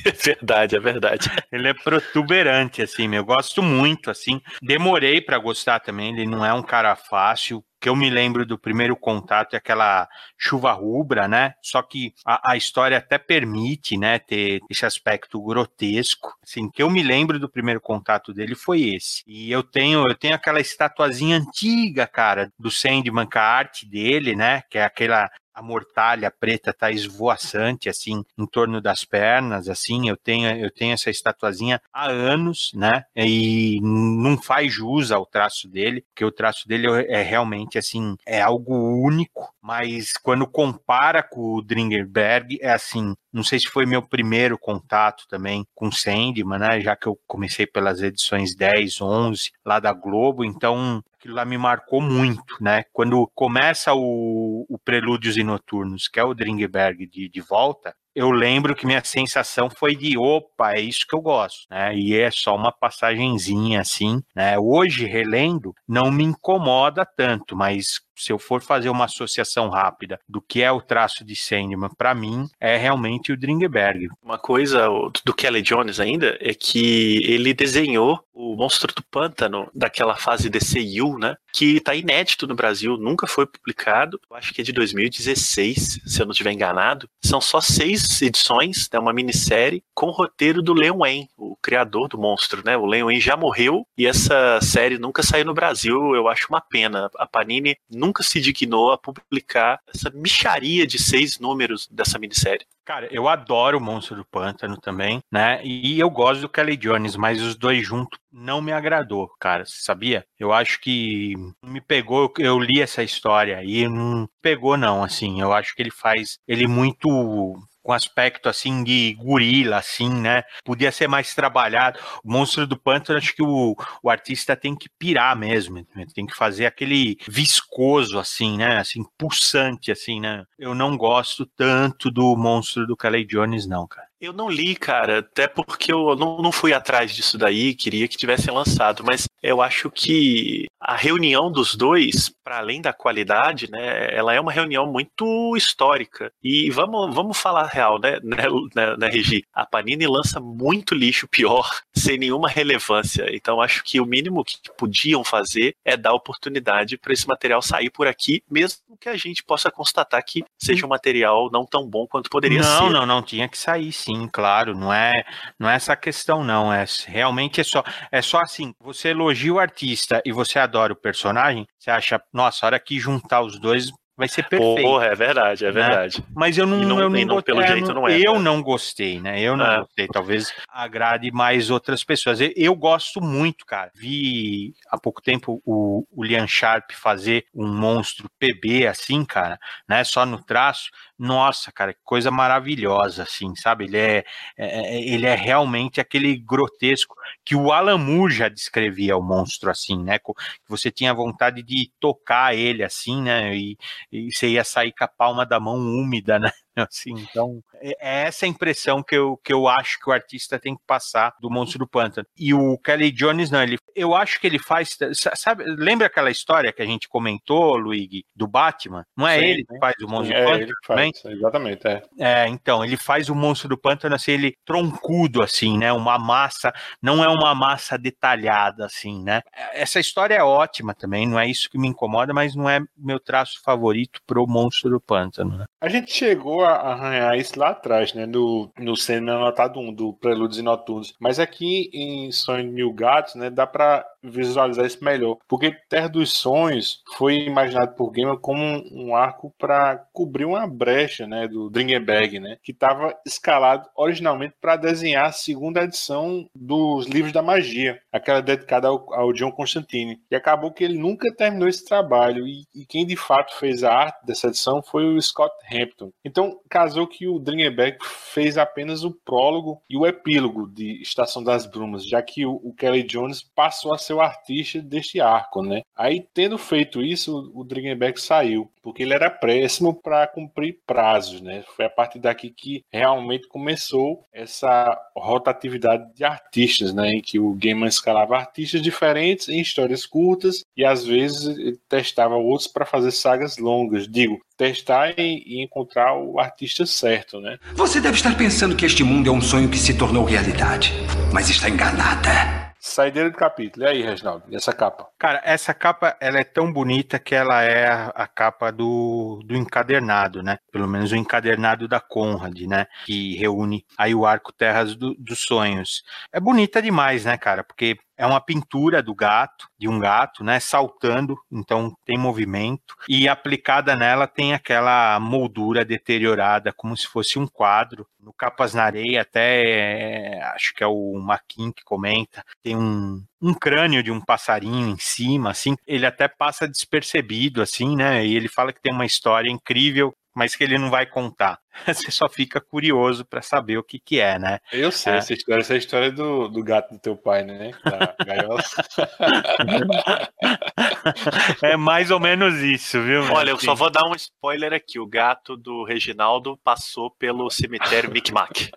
É 0.05 0.11
verdade, 0.11 0.75
é 0.75 0.79
verdade. 0.79 1.29
Ele 1.51 1.67
é 1.67 1.73
protuberante, 1.73 2.81
assim, 2.81 3.07
meu, 3.07 3.21
eu 3.21 3.25
gosto 3.25 3.61
muito, 3.61 4.09
assim. 4.09 4.41
Demorei 4.61 5.21
para 5.21 5.37
gostar 5.37 5.50
também, 5.83 6.13
ele 6.13 6.25
não 6.25 6.45
é 6.45 6.53
um 6.53 6.63
cara 6.63 6.95
fácil, 6.95 7.63
que 7.81 7.89
eu 7.89 7.95
me 7.95 8.11
lembro 8.11 8.45
do 8.45 8.59
primeiro 8.59 8.95
contato 8.95 9.55
é 9.55 9.57
aquela 9.57 10.07
chuva 10.37 10.71
rubra, 10.71 11.27
né? 11.27 11.55
Só 11.63 11.81
que 11.81 12.13
a, 12.23 12.51
a, 12.51 12.55
história 12.55 12.99
até 12.99 13.17
permite, 13.17 13.97
né, 13.97 14.19
ter 14.19 14.61
esse 14.69 14.85
aspecto 14.85 15.41
grotesco. 15.41 16.31
Assim, 16.43 16.69
que 16.69 16.83
eu 16.83 16.91
me 16.91 17.01
lembro 17.01 17.39
do 17.39 17.49
primeiro 17.49 17.81
contato 17.81 18.31
dele 18.31 18.53
foi 18.53 18.81
esse. 18.81 19.23
E 19.25 19.51
eu 19.51 19.63
tenho, 19.63 20.07
eu 20.07 20.15
tenho 20.15 20.35
aquela 20.35 20.61
estatuazinha 20.61 21.37
antiga, 21.37 22.05
cara, 22.05 22.51
do 22.57 22.69
Sandman, 22.69 23.27
com 23.27 23.39
a 23.39 23.41
arte 23.41 23.87
dele, 23.87 24.35
né? 24.35 24.61
Que 24.69 24.77
é 24.77 24.83
aquela 24.83 25.27
a 25.53 25.61
mortalha 25.61 26.31
preta 26.31 26.73
tá 26.73 26.91
esvoaçante 26.91 27.89
assim 27.89 28.23
em 28.37 28.45
torno 28.45 28.81
das 28.81 29.03
pernas, 29.03 29.67
assim, 29.69 30.09
eu 30.09 30.17
tenho 30.17 30.49
eu 30.57 30.71
tenho 30.71 30.93
essa 30.93 31.09
estatuazinha 31.09 31.81
há 31.93 32.07
anos, 32.09 32.71
né? 32.73 33.03
E 33.15 33.79
não 33.81 34.37
faz 34.37 34.73
jus 34.73 35.11
ao 35.11 35.25
traço 35.25 35.67
dele, 35.67 36.01
porque 36.09 36.25
o 36.25 36.31
traço 36.31 36.67
dele 36.67 36.87
é 37.07 37.21
realmente 37.21 37.77
assim, 37.77 38.15
é 38.25 38.41
algo 38.41 38.73
único, 39.03 39.53
mas 39.61 40.13
quando 40.13 40.47
compara 40.47 41.23
com 41.23 41.55
o 41.55 41.61
Dringerberg, 41.61 42.57
é 42.61 42.71
assim, 42.71 43.13
não 43.31 43.43
sei 43.43 43.59
se 43.59 43.67
foi 43.67 43.85
meu 43.85 44.01
primeiro 44.01 44.57
contato 44.57 45.25
também 45.27 45.65
com 45.73 45.91
Sandman, 45.91 46.59
né? 46.59 46.81
Já 46.81 46.95
que 46.95 47.07
eu 47.07 47.17
comecei 47.27 47.65
pelas 47.65 48.01
edições 48.01 48.55
10, 48.55 49.01
11 49.01 49.51
lá 49.65 49.79
da 49.79 49.93
Globo, 49.93 50.43
então 50.43 51.03
aquilo 51.17 51.35
lá 51.35 51.45
me 51.45 51.57
marcou 51.57 52.01
muito, 52.01 52.55
né? 52.59 52.83
Quando 52.91 53.29
começa 53.33 53.93
o, 53.93 54.65
o 54.67 54.77
Prelúdios 54.79 55.37
e 55.37 55.43
Noturnos, 55.43 56.07
que 56.07 56.19
é 56.19 56.23
o 56.23 56.33
Dringberg 56.33 57.07
de, 57.07 57.29
de 57.29 57.41
volta, 57.41 57.95
eu 58.13 58.29
lembro 58.29 58.75
que 58.75 58.85
minha 58.85 59.03
sensação 59.03 59.69
foi 59.69 59.95
de 59.95 60.17
opa, 60.17 60.73
é 60.73 60.81
isso 60.81 61.05
que 61.07 61.15
eu 61.15 61.21
gosto, 61.21 61.65
né? 61.69 61.95
E 61.95 62.13
é 62.13 62.29
só 62.29 62.55
uma 62.55 62.71
passagenzinha 62.71 63.79
assim, 63.79 64.21
né? 64.35 64.59
Hoje 64.59 65.05
relendo 65.05 65.73
não 65.87 66.11
me 66.11 66.23
incomoda 66.23 67.05
tanto, 67.05 67.55
mas 67.55 68.01
se 68.21 68.31
eu 68.31 68.39
for 68.39 68.61
fazer 68.61 68.89
uma 68.89 69.05
associação 69.05 69.69
rápida 69.69 70.19
do 70.27 70.41
que 70.41 70.61
é 70.61 70.71
o 70.71 70.81
traço 70.81 71.25
de 71.25 71.35
Sandman, 71.35 71.89
para 71.97 72.13
mim 72.13 72.47
é 72.59 72.77
realmente 72.77 73.31
o 73.31 73.37
Dringberg. 73.37 74.09
Uma 74.23 74.37
coisa 74.37 74.87
do 75.25 75.33
Kelly 75.33 75.61
Jones 75.61 75.99
ainda 75.99 76.37
é 76.39 76.53
que 76.53 77.21
ele 77.25 77.53
desenhou 77.53 78.23
o 78.41 78.55
Monstro 78.55 78.93
do 78.93 79.03
Pântano, 79.03 79.69
daquela 79.73 80.15
fase 80.15 80.49
DCU, 80.49 81.17
né? 81.19 81.35
Que 81.53 81.79
tá 81.79 81.93
inédito 81.93 82.47
no 82.47 82.55
Brasil, 82.55 82.97
nunca 82.97 83.27
foi 83.27 83.45
publicado. 83.45 84.19
Eu 84.29 84.35
acho 84.35 84.53
que 84.53 84.61
é 84.61 84.63
de 84.63 84.71
2016, 84.71 86.01
se 86.03 86.21
eu 86.21 86.25
não 86.25 86.31
estiver 86.31 86.51
enganado. 86.51 87.07
São 87.23 87.39
só 87.39 87.61
seis 87.61 88.21
edições, 88.21 88.89
é 88.91 88.95
né, 88.95 89.01
uma 89.01 89.13
minissérie, 89.13 89.83
com 89.93 90.07
o 90.07 90.11
roteiro 90.11 90.61
do 90.61 90.73
Leon 90.73 90.97
Wayne, 90.97 91.29
o 91.37 91.55
criador 91.61 92.07
do 92.07 92.17
monstro, 92.17 92.63
né? 92.65 92.75
O 92.75 92.85
Leon 92.85 93.05
Wayne 93.05 93.21
já 93.21 93.37
morreu 93.37 93.85
e 93.95 94.07
essa 94.07 94.59
série 94.61 94.97
nunca 94.97 95.21
saiu 95.21 95.45
no 95.45 95.53
Brasil. 95.53 96.15
Eu 96.15 96.27
acho 96.27 96.47
uma 96.49 96.61
pena. 96.61 97.09
A 97.17 97.27
Panini 97.27 97.75
nunca 97.89 98.10
se 98.19 98.41
dignou 98.41 98.91
a 98.91 98.97
publicar 98.97 99.79
essa 99.93 100.09
micharia 100.09 100.85
de 100.85 100.99
seis 100.99 101.39
números 101.39 101.87
dessa 101.91 102.19
minissérie. 102.19 102.65
Cara, 102.83 103.07
eu 103.11 103.27
adoro 103.27 103.77
o 103.77 103.81
Monstro 103.81 104.17
do 104.17 104.25
Pântano 104.25 104.75
também, 104.75 105.21
né? 105.31 105.61
E 105.63 105.99
eu 105.99 106.09
gosto 106.09 106.41
do 106.41 106.49
Kelly 106.49 106.75
Jones, 106.75 107.15
mas 107.15 107.41
os 107.41 107.55
dois 107.55 107.85
juntos 107.85 108.19
não 108.31 108.61
me 108.61 108.71
agradou, 108.71 109.29
cara. 109.39 109.63
Sabia? 109.65 110.25
Eu 110.37 110.51
acho 110.51 110.79
que 110.81 111.35
me 111.63 111.79
pegou. 111.79 112.33
Eu 112.39 112.59
li 112.59 112.81
essa 112.81 113.03
história 113.03 113.63
e 113.63 113.87
não 113.87 114.27
pegou, 114.41 114.75
não. 114.75 115.03
Assim, 115.03 115.39
eu 115.41 115.53
acho 115.53 115.75
que 115.75 115.81
ele 115.81 115.91
faz 115.91 116.37
ele 116.47 116.67
muito 116.67 117.55
com 117.81 117.93
aspecto 117.93 118.47
assim 118.49 118.83
de 118.83 119.13
gorila, 119.19 119.77
assim, 119.77 120.09
né? 120.09 120.43
Podia 120.63 120.91
ser 120.91 121.07
mais 121.07 121.33
trabalhado. 121.33 121.99
O 122.23 122.31
Monstro 122.31 122.67
do 122.67 122.77
Pântano, 122.77 123.17
acho 123.17 123.35
que 123.35 123.43
o, 123.43 123.75
o 124.03 124.09
artista 124.09 124.55
tem 124.55 124.75
que 124.75 124.89
pirar 124.97 125.35
mesmo, 125.35 125.85
tem 126.13 126.25
que 126.25 126.35
fazer 126.35 126.65
aquele 126.65 127.17
viscoso, 127.27 128.19
assim, 128.19 128.57
né? 128.57 128.77
Assim, 128.77 129.03
pulsante, 129.17 129.91
assim, 129.91 130.19
né? 130.19 130.43
Eu 130.57 130.75
não 130.75 130.95
gosto 130.95 131.45
tanto 131.45 132.11
do 132.11 132.35
Monstro 132.35 132.85
do 132.85 132.95
Calais 132.95 133.27
Jones, 133.27 133.65
não, 133.65 133.87
cara. 133.87 134.07
Eu 134.19 134.31
não 134.31 134.49
li, 134.49 134.75
cara, 134.75 135.19
até 135.19 135.47
porque 135.47 135.91
eu 135.91 136.15
não, 136.15 136.37
não 136.37 136.51
fui 136.51 136.73
atrás 136.73 137.11
disso 137.11 137.39
daí, 137.39 137.73
queria 137.73 138.07
que 138.07 138.15
tivesse 138.15 138.51
lançado, 138.51 139.03
mas 139.03 139.25
eu 139.41 139.61
acho 139.61 139.89
que 139.89 140.67
a 140.79 140.95
reunião 140.95 141.51
dos 141.51 141.75
dois, 141.75 142.33
para 142.43 142.57
além 142.57 142.81
da 142.81 142.93
qualidade, 142.93 143.69
né, 143.69 144.13
ela 144.13 144.33
é 144.33 144.39
uma 144.39 144.51
reunião 144.51 144.85
muito 144.85 145.55
histórica. 145.55 146.31
E 146.43 146.69
vamos, 146.69 147.13
vamos 147.13 147.37
falar 147.37 147.67
real, 147.67 147.99
né, 147.99 148.19
né, 148.23 148.43
né, 148.75 148.97
né, 148.97 149.07
Regi? 149.09 149.43
A 149.53 149.65
Panini 149.65 150.07
lança 150.07 150.39
muito 150.39 150.95
lixo 150.95 151.27
pior, 151.27 151.69
sem 151.95 152.17
nenhuma 152.17 152.49
relevância. 152.49 153.27
Então 153.31 153.61
acho 153.61 153.83
que 153.83 153.99
o 153.99 154.05
mínimo 154.05 154.43
que 154.43 154.57
podiam 154.77 155.23
fazer 155.23 155.75
é 155.85 155.97
dar 155.97 156.13
oportunidade 156.13 156.97
para 156.97 157.13
esse 157.13 157.27
material 157.27 157.61
sair 157.61 157.89
por 157.89 158.07
aqui, 158.07 158.43
mesmo 158.49 158.79
que 158.99 159.09
a 159.09 159.17
gente 159.17 159.43
possa 159.43 159.71
constatar 159.71 160.23
que 160.25 160.43
seja 160.59 160.85
um 160.85 160.89
material 160.89 161.49
não 161.51 161.65
tão 161.65 161.87
bom 161.87 162.05
quanto 162.07 162.29
poderia 162.29 162.61
não, 162.61 162.77
ser. 162.77 162.83
Não, 162.83 162.89
não, 162.91 163.05
não, 163.05 163.21
tinha 163.21 163.47
que 163.47 163.57
sair 163.57 163.91
sim 163.91 164.27
claro, 164.31 164.75
não 164.75 164.93
é, 164.93 165.23
não 165.59 165.69
é 165.69 165.75
essa 165.75 165.95
questão 165.95 166.43
não, 166.43 166.71
é 166.71 166.85
realmente 167.07 167.61
é 167.61 167.63
só, 167.63 167.83
é 168.11 168.21
só 168.21 168.39
assim, 168.39 168.73
você 168.79 169.09
elogia 169.09 169.30
o 169.51 169.59
artista 169.59 170.21
e 170.25 170.31
você 170.31 170.59
adora 170.59 170.93
o 170.93 170.95
personagem, 170.95 171.67
você 171.77 171.91
acha, 171.91 172.21
nossa, 172.33 172.65
a 172.65 172.67
hora 172.67 172.79
que 172.79 172.99
juntar 172.99 173.41
os 173.41 173.59
dois 173.59 173.91
vai 174.21 174.27
ser 174.27 174.43
perfeito. 174.43 174.81
Porra, 174.83 175.05
é 175.07 175.15
verdade, 175.15 175.65
é 175.65 175.71
né? 175.71 175.81
verdade. 175.81 176.23
Mas 176.35 176.57
eu 176.57 176.67
não, 176.67 176.77
não, 176.77 176.99
eu 176.99 177.09
não, 177.09 177.25
não 177.25 177.41
pelo 177.41 177.61
é, 177.61 177.67
jeito 177.67 177.93
não 177.93 178.07
é. 178.07 178.19
Eu 178.19 178.35
né? 178.35 178.39
não 178.39 178.61
gostei, 178.61 179.19
né? 179.19 179.41
Eu 179.41 179.57
não 179.57 179.65
é. 179.65 179.79
gostei. 179.79 180.07
Talvez 180.07 180.53
agrade 180.69 181.31
mais 181.31 181.71
outras 181.71 182.03
pessoas. 182.03 182.39
Eu, 182.39 182.51
eu, 182.55 182.75
gosto 182.75 183.19
muito, 183.19 183.65
cara. 183.65 183.91
Vi 183.95 184.73
há 184.89 184.97
pouco 184.99 185.21
tempo 185.21 185.61
o, 185.65 186.05
o 186.11 186.23
Lian 186.23 186.47
Sharp 186.47 186.91
fazer 186.91 187.45
um 187.53 187.67
monstro 187.67 188.29
PB 188.37 188.85
assim, 188.85 189.25
cara, 189.25 189.57
né? 189.89 190.03
Só 190.03 190.25
no 190.25 190.43
traço 190.43 190.89
nossa, 191.21 191.71
cara, 191.71 191.93
que 191.93 191.99
coisa 192.03 192.31
maravilhosa, 192.31 193.21
assim, 193.21 193.55
sabe? 193.55 193.85
Ele 193.85 193.97
é, 193.97 194.25
é, 194.57 194.97
é, 194.97 195.01
ele 195.07 195.27
é 195.27 195.35
realmente 195.35 196.01
aquele 196.01 196.35
grotesco 196.35 197.15
que 197.45 197.55
o 197.55 197.67
Moore 197.99 198.33
já 198.33 198.49
descrevia 198.49 199.15
o 199.15 199.21
monstro 199.21 199.69
assim, 199.69 200.03
né? 200.03 200.17
Que 200.17 200.33
você 200.67 200.89
tinha 200.89 201.13
vontade 201.13 201.61
de 201.61 201.91
tocar 201.99 202.55
ele 202.55 202.83
assim, 202.83 203.21
né? 203.21 203.55
E, 203.55 203.77
e 204.11 204.31
você 204.31 204.49
ia 204.49 204.63
sair 204.63 204.91
com 204.93 205.03
a 205.03 205.07
palma 205.07 205.45
da 205.45 205.59
mão 205.59 205.75
úmida, 205.77 206.39
né? 206.39 206.49
Assim, 206.89 207.13
então, 207.13 207.61
é, 207.75 207.89
é 207.99 208.27
essa 208.27 208.47
impressão 208.47 209.03
que 209.03 209.15
eu, 209.15 209.37
que 209.43 209.53
eu 209.53 209.67
acho 209.67 209.99
que 209.99 210.09
o 210.09 210.13
artista 210.13 210.59
tem 210.59 210.75
que 210.75 210.81
passar 210.85 211.33
do 211.39 211.49
Monstro 211.49 211.79
do 211.79 211.87
Pântano. 211.87 212.27
E 212.37 212.53
o 212.53 212.77
Kelly 212.77 213.11
Jones, 213.11 213.51
não, 213.51 213.61
ele, 213.61 213.77
eu 213.95 214.15
acho 214.15 214.39
que 214.39 214.47
ele 214.47 214.59
faz. 214.59 214.97
Sabe, 215.35 215.63
lembra 215.65 216.07
aquela 216.07 216.31
história 216.31 216.71
que 216.71 216.81
a 216.81 216.85
gente 216.85 217.09
comentou, 217.09 217.75
Luigi, 217.77 218.25
do 218.35 218.47
Batman? 218.47 219.05
Não 219.15 219.27
é 219.27 219.39
sim, 219.39 219.45
ele 219.45 219.65
que 219.65 219.79
faz 219.79 219.95
o 220.01 220.07
Monstro 220.07 220.27
sim, 220.27 220.33
do 220.33 220.39
é 220.39 220.43
Pântano? 220.43 220.63
Ele 220.63 220.73
que 220.73 220.87
faz, 220.87 221.21
também? 221.21 221.37
exatamente, 221.37 221.87
é. 221.87 222.01
É, 222.19 222.47
então, 222.47 222.83
ele 222.83 222.97
faz 222.97 223.29
o 223.29 223.35
Monstro 223.35 223.69
do 223.69 223.77
Pântano 223.77 224.15
assim, 224.15 224.31
ele 224.31 224.55
troncudo, 224.65 225.43
assim, 225.43 225.77
né? 225.77 225.91
Uma 225.91 226.17
massa, 226.17 226.73
não 227.01 227.23
é 227.23 227.27
uma 227.27 227.53
massa 227.53 227.97
detalhada, 227.97 228.85
assim, 228.85 229.21
né? 229.23 229.41
Essa 229.73 229.99
história 229.99 230.35
é 230.35 230.43
ótima 230.43 230.93
também, 230.93 231.27
não 231.27 231.39
é 231.39 231.47
isso 231.47 231.69
que 231.69 231.77
me 231.77 231.87
incomoda, 231.87 232.33
mas 232.33 232.55
não 232.55 232.69
é 232.69 232.79
meu 232.97 233.19
traço 233.19 233.61
favorito 233.63 234.21
pro 234.25 234.47
Monstro 234.47 234.89
do 234.89 235.01
Pântano. 235.01 235.57
Né? 235.57 235.65
A 235.81 235.89
gente 235.89 236.11
chegou 236.13 236.60
a 236.63 236.73
arranhar 236.73 237.37
isso 237.37 237.59
lá 237.59 237.69
atrás, 237.69 238.13
né? 238.13 238.25
No, 238.25 238.71
no 238.77 238.95
Cena 238.95 239.35
Anotado 239.35 239.79
1, 239.79 239.93
do 239.93 240.13
Prelúdios 240.13 240.59
e 240.59 240.61
Noturnos. 240.61 241.13
Mas 241.19 241.39
aqui 241.39 241.89
em 241.93 242.31
Sonho 242.31 242.63
de 242.63 242.71
Mil 242.71 242.93
Gatos, 242.93 243.35
né? 243.35 243.49
Dá 243.49 243.65
pra 243.67 244.05
visualizar 244.23 244.85
isso 244.85 245.03
melhor. 245.03 245.37
Porque 245.47 245.71
Terra 245.89 246.07
dos 246.07 246.33
Sonhos 246.33 247.01
foi 247.15 247.37
imaginado 247.39 247.95
por 247.95 248.11
Gamer 248.11 248.37
como 248.37 248.61
um 248.91 249.15
arco 249.15 249.53
para 249.57 249.97
cobrir 250.13 250.45
uma 250.45 250.67
brecha, 250.67 251.25
né? 251.25 251.47
Do 251.47 251.69
Dringenberg, 251.69 252.39
né? 252.39 252.57
Que 252.63 252.71
estava 252.71 253.15
escalado 253.25 253.87
originalmente 253.95 254.55
para 254.61 254.75
desenhar 254.75 255.25
a 255.25 255.31
segunda 255.31 255.83
edição 255.83 256.47
dos 256.53 257.07
Livros 257.07 257.33
da 257.33 257.41
Magia. 257.41 257.99
Aquela 258.11 258.41
dedicada 258.41 258.87
ao, 258.87 259.13
ao 259.13 259.33
John 259.33 259.51
Constantine. 259.51 260.21
E 260.29 260.35
acabou 260.35 260.71
que 260.71 260.83
ele 260.83 260.97
nunca 260.97 261.33
terminou 261.33 261.67
esse 261.67 261.85
trabalho. 261.85 262.47
E, 262.47 262.63
e 262.75 262.85
quem 262.85 263.05
de 263.05 263.15
fato 263.15 263.55
fez 263.57 263.83
a 263.83 263.93
arte 263.93 264.25
dessa 264.25 264.47
edição 264.47 264.81
foi 264.81 265.05
o 265.05 265.21
Scott 265.21 265.53
Hampton. 265.71 266.11
Então, 266.23 266.50
casou 266.69 267.07
que 267.07 267.27
o 267.27 267.39
Dringenberg 267.39 267.97
fez 268.01 268.57
apenas 268.57 269.03
o 269.03 269.11
prólogo 269.25 269.81
e 269.89 269.97
o 269.97 270.05
epílogo 270.05 270.67
de 270.67 271.01
Estação 271.01 271.43
das 271.43 271.65
Brumas, 271.65 272.07
já 272.07 272.21
que 272.21 272.45
o, 272.45 272.53
o 272.63 272.73
Kelly 272.73 273.03
Jones 273.03 273.43
passou 273.55 273.93
a 273.93 273.97
ser 273.97 274.13
o 274.13 274.21
artista 274.21 274.81
deste 274.81 275.19
arco, 275.19 275.61
né? 275.61 275.81
Aí, 275.95 276.25
tendo 276.33 276.57
feito 276.57 277.01
isso, 277.01 277.51
o 277.53 277.63
Dringenberg 277.63 278.19
saiu, 278.19 278.71
porque 278.81 279.03
ele 279.03 279.13
era 279.13 279.29
péssimo 279.29 279.93
para 279.93 280.27
cumprir 280.27 280.79
prazos, 280.85 281.41
né? 281.41 281.63
Foi 281.75 281.85
a 281.85 281.89
partir 281.89 282.19
daqui 282.19 282.49
que 282.49 282.83
realmente 282.91 283.47
começou 283.47 284.25
essa 284.33 284.97
rotatividade 285.15 286.13
de 286.15 286.23
artistas, 286.23 286.93
né? 286.93 287.09
Em 287.09 287.21
que 287.21 287.39
o 287.39 287.53
Gaiman 287.53 287.87
escalava 287.87 288.37
artistas 288.37 288.81
diferentes 288.81 289.49
em 289.49 289.59
histórias 289.59 290.05
curtas 290.05 290.63
e 290.75 290.85
às 290.85 291.05
vezes 291.05 291.77
testava 291.87 292.35
outros 292.35 292.67
para 292.67 292.85
fazer 292.85 293.11
sagas 293.11 293.57
longas. 293.57 294.07
Digo, 294.07 294.39
testar 294.61 295.15
e, 295.17 295.43
e, 295.43 295.63
encontrar 295.63 296.13
o 296.13 296.39
artista 296.39 296.85
certo, 296.85 297.41
né? 297.41 297.57
Você 297.73 297.99
deve 297.99 298.17
estar 298.17 298.37
pensando 298.37 298.75
que 298.75 298.85
este 298.85 299.03
mundo 299.03 299.27
é 299.27 299.33
um 299.33 299.41
sonho 299.41 299.67
que 299.67 299.77
se 299.77 299.97
tornou 299.97 300.23
realidade, 300.23 300.93
mas 301.33 301.49
está 301.49 301.67
enganada. 301.67 302.71
Saideira 302.79 303.29
do 303.29 303.37
capítulo. 303.37 303.85
E 303.85 303.89
aí, 303.89 304.01
Reginaldo? 304.03 304.43
E 304.49 304.55
essa 304.55 304.71
capa? 304.73 305.07
Cara, 305.17 305.41
essa 305.43 305.73
capa 305.73 306.15
ela 306.19 306.39
é 306.39 306.43
tão 306.43 306.71
bonita 306.71 307.17
que 307.17 307.33
ela 307.33 307.63
é 307.63 307.87
a, 307.87 308.07
a, 308.07 308.27
capa 308.27 308.71
do, 308.71 309.39
do 309.45 309.55
encadernado, 309.55 310.43
né? 310.43 310.57
Pelo 310.71 310.87
menos 310.87 311.11
o 311.11 311.15
encadernado 311.15 311.87
da 311.87 311.99
Conrad, 311.99 312.59
né? 312.61 312.87
Que 313.05 313.35
reúne 313.37 313.85
aí 313.97 314.13
o 314.13 314.25
arco 314.25 314.51
Terras 314.51 314.95
do, 314.95 315.15
dos 315.15 315.39
Sonhos. 315.39 316.03
É 316.33 316.39
bonita 316.39 316.81
demais, 316.81 317.25
né, 317.25 317.37
cara? 317.37 317.63
Porque 317.63 317.97
é 318.17 318.25
uma 318.25 318.39
pintura 318.39 319.01
do 319.01 319.15
gato, 319.15 319.67
de 319.77 319.87
um 319.87 319.99
gato, 319.99 320.43
né, 320.43 320.59
saltando, 320.59 321.37
então 321.51 321.91
tem 322.05 322.17
movimento, 322.17 322.95
e 323.07 323.27
aplicada 323.27 323.95
nela 323.95 324.27
tem 324.27 324.53
aquela 324.53 325.19
moldura 325.19 325.83
deteriorada, 325.83 326.71
como 326.71 326.95
se 326.95 327.07
fosse 327.07 327.39
um 327.39 327.47
quadro. 327.47 328.05
No 328.19 328.31
Capas 328.31 328.75
na 328.75 328.83
Areia, 328.83 329.21
até 329.21 330.39
acho 330.53 330.73
que 330.75 330.83
é 330.83 330.87
o 330.87 331.19
Maquin 331.19 331.71
que 331.71 331.83
comenta, 331.83 332.43
tem 332.61 332.75
um, 332.75 333.23
um 333.41 333.53
crânio 333.53 334.03
de 334.03 334.11
um 334.11 334.21
passarinho 334.21 334.87
em 334.87 334.97
cima, 334.99 335.49
assim, 335.49 335.75
ele 335.87 336.05
até 336.05 336.27
passa 336.27 336.67
despercebido, 336.67 337.61
assim, 337.61 337.95
né? 337.95 338.23
E 338.23 338.35
ele 338.35 338.47
fala 338.47 338.71
que 338.71 338.81
tem 338.81 338.93
uma 338.93 339.05
história 339.05 339.49
incrível 339.49 340.13
mas 340.35 340.55
que 340.55 340.63
ele 340.63 340.77
não 340.77 340.89
vai 340.89 341.05
contar. 341.05 341.59
Você 341.87 342.11
só 342.11 342.29
fica 342.29 342.59
curioso 342.59 343.25
para 343.25 343.41
saber 343.41 343.77
o 343.77 343.83
que 343.83 343.99
que 343.99 344.19
é, 344.19 344.37
né? 344.37 344.59
Eu 344.71 344.91
sei 344.91 345.13
é. 345.13 345.17
essa 345.17 345.33
história, 345.33 345.61
essa 345.61 345.73
é 345.73 345.77
história 345.77 346.11
do, 346.11 346.47
do 346.47 346.63
gato 346.63 346.93
do 346.93 346.99
teu 346.99 347.15
pai, 347.15 347.43
né? 347.43 347.71
Da 347.83 348.15
gaiola. 348.25 348.61
é 351.63 351.77
mais 351.77 352.11
ou 352.11 352.19
menos 352.19 352.55
isso, 352.55 353.01
viu? 353.01 353.23
Olha, 353.31 353.51
eu 353.51 353.59
só 353.59 353.75
vou 353.75 353.89
dar 353.89 354.05
um 354.05 354.15
spoiler 354.15 354.73
aqui. 354.73 354.99
O 354.99 355.07
gato 355.07 355.55
do 355.55 355.83
Reginaldo 355.83 356.57
passou 356.63 357.11
pelo 357.11 357.49
cemitério 357.49 358.11
Micmac. 358.11 358.71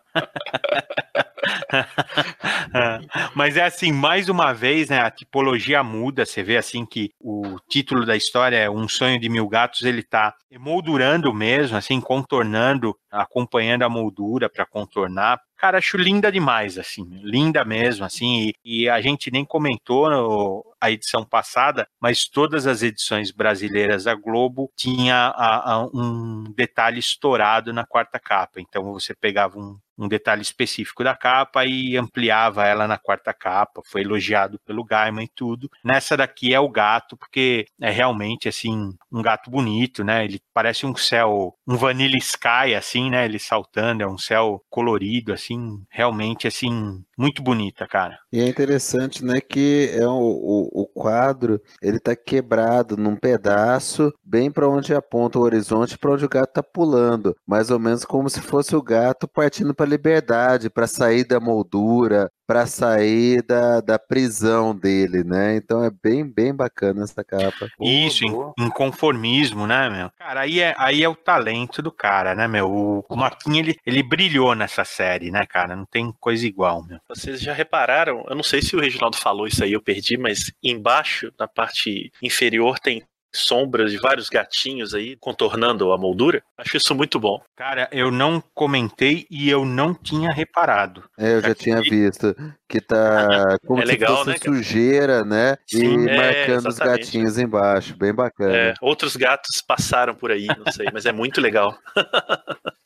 Mas 3.35 3.57
é 3.57 3.65
assim, 3.65 3.93
mais 3.93 4.29
uma 4.29 4.53
vez, 4.53 4.89
né, 4.89 5.01
a 5.01 5.11
tipologia 5.11 5.83
muda, 5.83 6.25
você 6.25 6.43
vê 6.43 6.57
assim 6.57 6.85
que 6.85 7.11
o 7.21 7.57
título 7.69 8.05
da 8.05 8.17
história 8.17 8.57
é 8.57 8.71
Um 8.71 8.89
Sonho 8.89 9.19
de 9.21 9.29
Mil 9.29 9.49
Gatos, 9.49 9.83
ele 9.83 10.03
tá 10.03 10.35
emoldurando 10.51 11.33
mesmo, 11.33 11.77
assim, 11.77 12.01
contornando 12.01 12.97
acompanhando 13.15 13.83
a 13.83 13.89
moldura 13.89 14.49
para 14.49 14.67
contornar. 14.67 15.41
Cara, 15.57 15.79
acho 15.79 15.97
linda 15.97 16.31
demais, 16.31 16.77
assim, 16.77 17.05
linda 17.23 17.65
mesmo, 17.65 18.05
assim, 18.05 18.53
e, 18.65 18.83
e 18.83 18.89
a 18.89 19.01
gente 19.01 19.31
nem 19.31 19.45
comentou 19.45 20.11
no, 20.11 20.75
a 20.85 20.91
edição 20.91 21.25
passada, 21.25 21.89
mas 21.99 22.29
todas 22.29 22.67
as 22.67 22.83
edições 22.83 23.31
brasileiras 23.31 24.05
da 24.05 24.15
Globo 24.15 24.71
tinha 24.77 25.33
a, 25.35 25.73
a, 25.73 25.87
um 25.87 26.45
detalhe 26.55 26.99
estourado 26.99 27.73
na 27.73 27.87
quarta 27.87 28.19
capa. 28.19 28.61
Então 28.61 28.93
você 28.93 29.15
pegava 29.15 29.59
um, 29.59 29.79
um 29.97 30.07
detalhe 30.09 30.43
específico 30.43 31.03
da 31.03 31.17
capa 31.17 31.65
e 31.65 31.97
ampliava 31.97 32.67
ela 32.67 32.87
na 32.87 32.99
quarta 32.99 33.33
capa. 33.33 33.81
Foi 33.87 34.03
elogiado 34.03 34.59
pelo 34.67 34.85
Gaiman 34.85 35.25
e 35.25 35.29
tudo. 35.29 35.71
Nessa 35.83 36.17
daqui 36.17 36.53
é 36.53 36.61
o 36.61 36.69
gato, 36.69 37.17
porque 37.17 37.67
é 37.81 37.91
realmente 37.91 38.49
assim 38.49 38.93
um 39.11 39.23
gato 39.23 39.51
bonito, 39.51 40.05
né? 40.05 40.25
Ele 40.25 40.41
parece 40.53 40.85
um 40.85 40.95
céu, 40.95 41.55
um 41.67 41.77
vanilla 41.77 42.17
sky 42.19 42.75
assim, 42.77 43.04
né? 43.11 43.25
Ele 43.25 43.39
saltando, 43.39 44.03
é 44.03 44.07
um 44.07 44.19
céu 44.19 44.63
colorido 44.71 45.33
assim, 45.33 45.83
realmente 45.91 46.47
assim 46.47 47.03
muito 47.17 47.43
bonita, 47.43 47.87
cara. 47.87 48.19
E 48.33 48.41
é 48.41 48.49
interessante, 48.49 49.25
né, 49.25 49.41
que 49.41 49.91
é 49.93 50.07
o, 50.07 50.11
o, 50.11 50.83
o 50.83 50.87
quadro, 50.87 51.61
ele 51.81 52.01
tá 52.01 52.17
quebrado 52.17 52.97
num 52.97 53.17
pedaço, 53.17 54.13
bem 54.25 54.51
para 54.51 54.69
onde 54.69 54.95
aponta 54.95 55.39
o 55.39 55.43
horizonte, 55.43 55.97
para 55.97 56.13
onde 56.13 56.25
o 56.25 56.29
gato 56.29 56.53
tá 56.53 56.63
pulando, 56.63 57.37
mais 57.47 57.71
ou 57.71 57.79
menos 57.79 58.05
como 58.05 58.29
se 58.29 58.41
fosse 58.41 58.75
o 58.75 58.83
gato 58.83 59.29
partindo 59.29 59.75
para 59.75 59.87
liberdade, 59.87 60.71
para 60.71 60.87
sair 60.87 61.25
da 61.25 61.39
moldura, 61.39 62.31
para 62.47 62.67
sair 62.67 63.43
da, 63.43 63.81
da 63.81 63.99
prisão 63.99 64.75
dele, 64.75 65.25
né? 65.25 65.57
Então 65.57 65.83
é 65.83 65.91
bem, 65.91 66.25
bem 66.25 66.55
bacana 66.55 67.05
essa 67.05 67.25
capa. 67.25 67.69
Isso, 67.81 68.25
em, 68.59 68.71
conformismo, 68.71 69.67
né, 69.67 69.89
meu? 69.89 70.11
Cara, 70.19 70.41
aí 70.41 70.61
é, 70.61 70.75
aí 70.79 71.03
é 71.03 71.09
o 71.09 71.15
talento 71.15 71.81
do 71.81 71.91
cara, 71.91 72.35
né, 72.35 72.47
meu? 72.47 72.71
O, 72.71 73.05
o 73.09 73.17
Marquinhos, 73.17 73.59
ele, 73.59 73.77
ele 73.87 74.03
brilhou 74.03 74.55
nessa 74.55 74.85
série, 74.85 75.31
né, 75.31 75.47
cara? 75.47 75.75
Não 75.77 75.87
tem 75.87 76.13
coisa 76.21 76.47
igual, 76.47 76.85
meu. 76.85 76.99
Vocês 77.09 77.41
já 77.41 77.53
repararam, 77.53 78.25
eu 78.29 78.37
não 78.37 78.43
sei 78.43 78.61
se 78.63 78.77
o 78.77 78.81
Reginaldo 78.81 79.17
falou 79.17 79.47
isso 79.47 79.65
aí, 79.65 79.73
eu 79.73 79.83
perdi, 79.83 80.17
mas 80.17 80.53
embaixo, 80.63 81.33
na 81.39 81.49
parte 81.49 82.13
inferior, 82.23 82.79
tem 82.79 83.03
sombras 83.35 83.91
de 83.91 83.99
vários 83.99 84.29
gatinhos 84.29 84.95
aí 84.95 85.17
contornando 85.17 85.93
a 85.93 85.99
moldura. 85.99 86.43
Acho 86.57 86.77
isso 86.77 86.95
muito 86.95 87.19
bom. 87.19 87.41
Cara, 87.57 87.89
eu 87.93 88.11
não 88.11 88.43
comentei 88.55 89.27
e 89.31 89.51
eu 89.51 89.65
não 89.65 89.95
tinha 89.95 90.31
reparado. 90.33 91.05
É, 91.19 91.35
eu 91.35 91.41
já, 91.41 91.49
já 91.49 91.55
tinha 91.55 91.81
visto 91.81 92.35
que 92.69 92.81
tá 92.81 93.57
como 93.67 93.83
é 93.83 93.85
legal, 93.85 94.19
se 94.19 94.25
fosse 94.25 94.31
né, 94.31 94.57
sujeira, 94.57 95.25
né? 95.25 95.57
Sim, 95.67 96.05
e 96.05 96.09
é, 96.09 96.17
marcando 96.17 96.69
os 96.69 96.79
gatinhos 96.79 97.39
embaixo, 97.39 97.97
bem 97.97 98.15
bacana. 98.15 98.55
É, 98.55 98.75
outros 98.81 99.17
gatos 99.17 99.63
passaram 99.67 100.15
por 100.15 100.31
aí, 100.31 100.47
não 100.47 100.73
sei, 100.73 100.87
mas 100.93 101.07
é 101.07 101.13
muito 101.13 101.41
legal. 101.41 101.77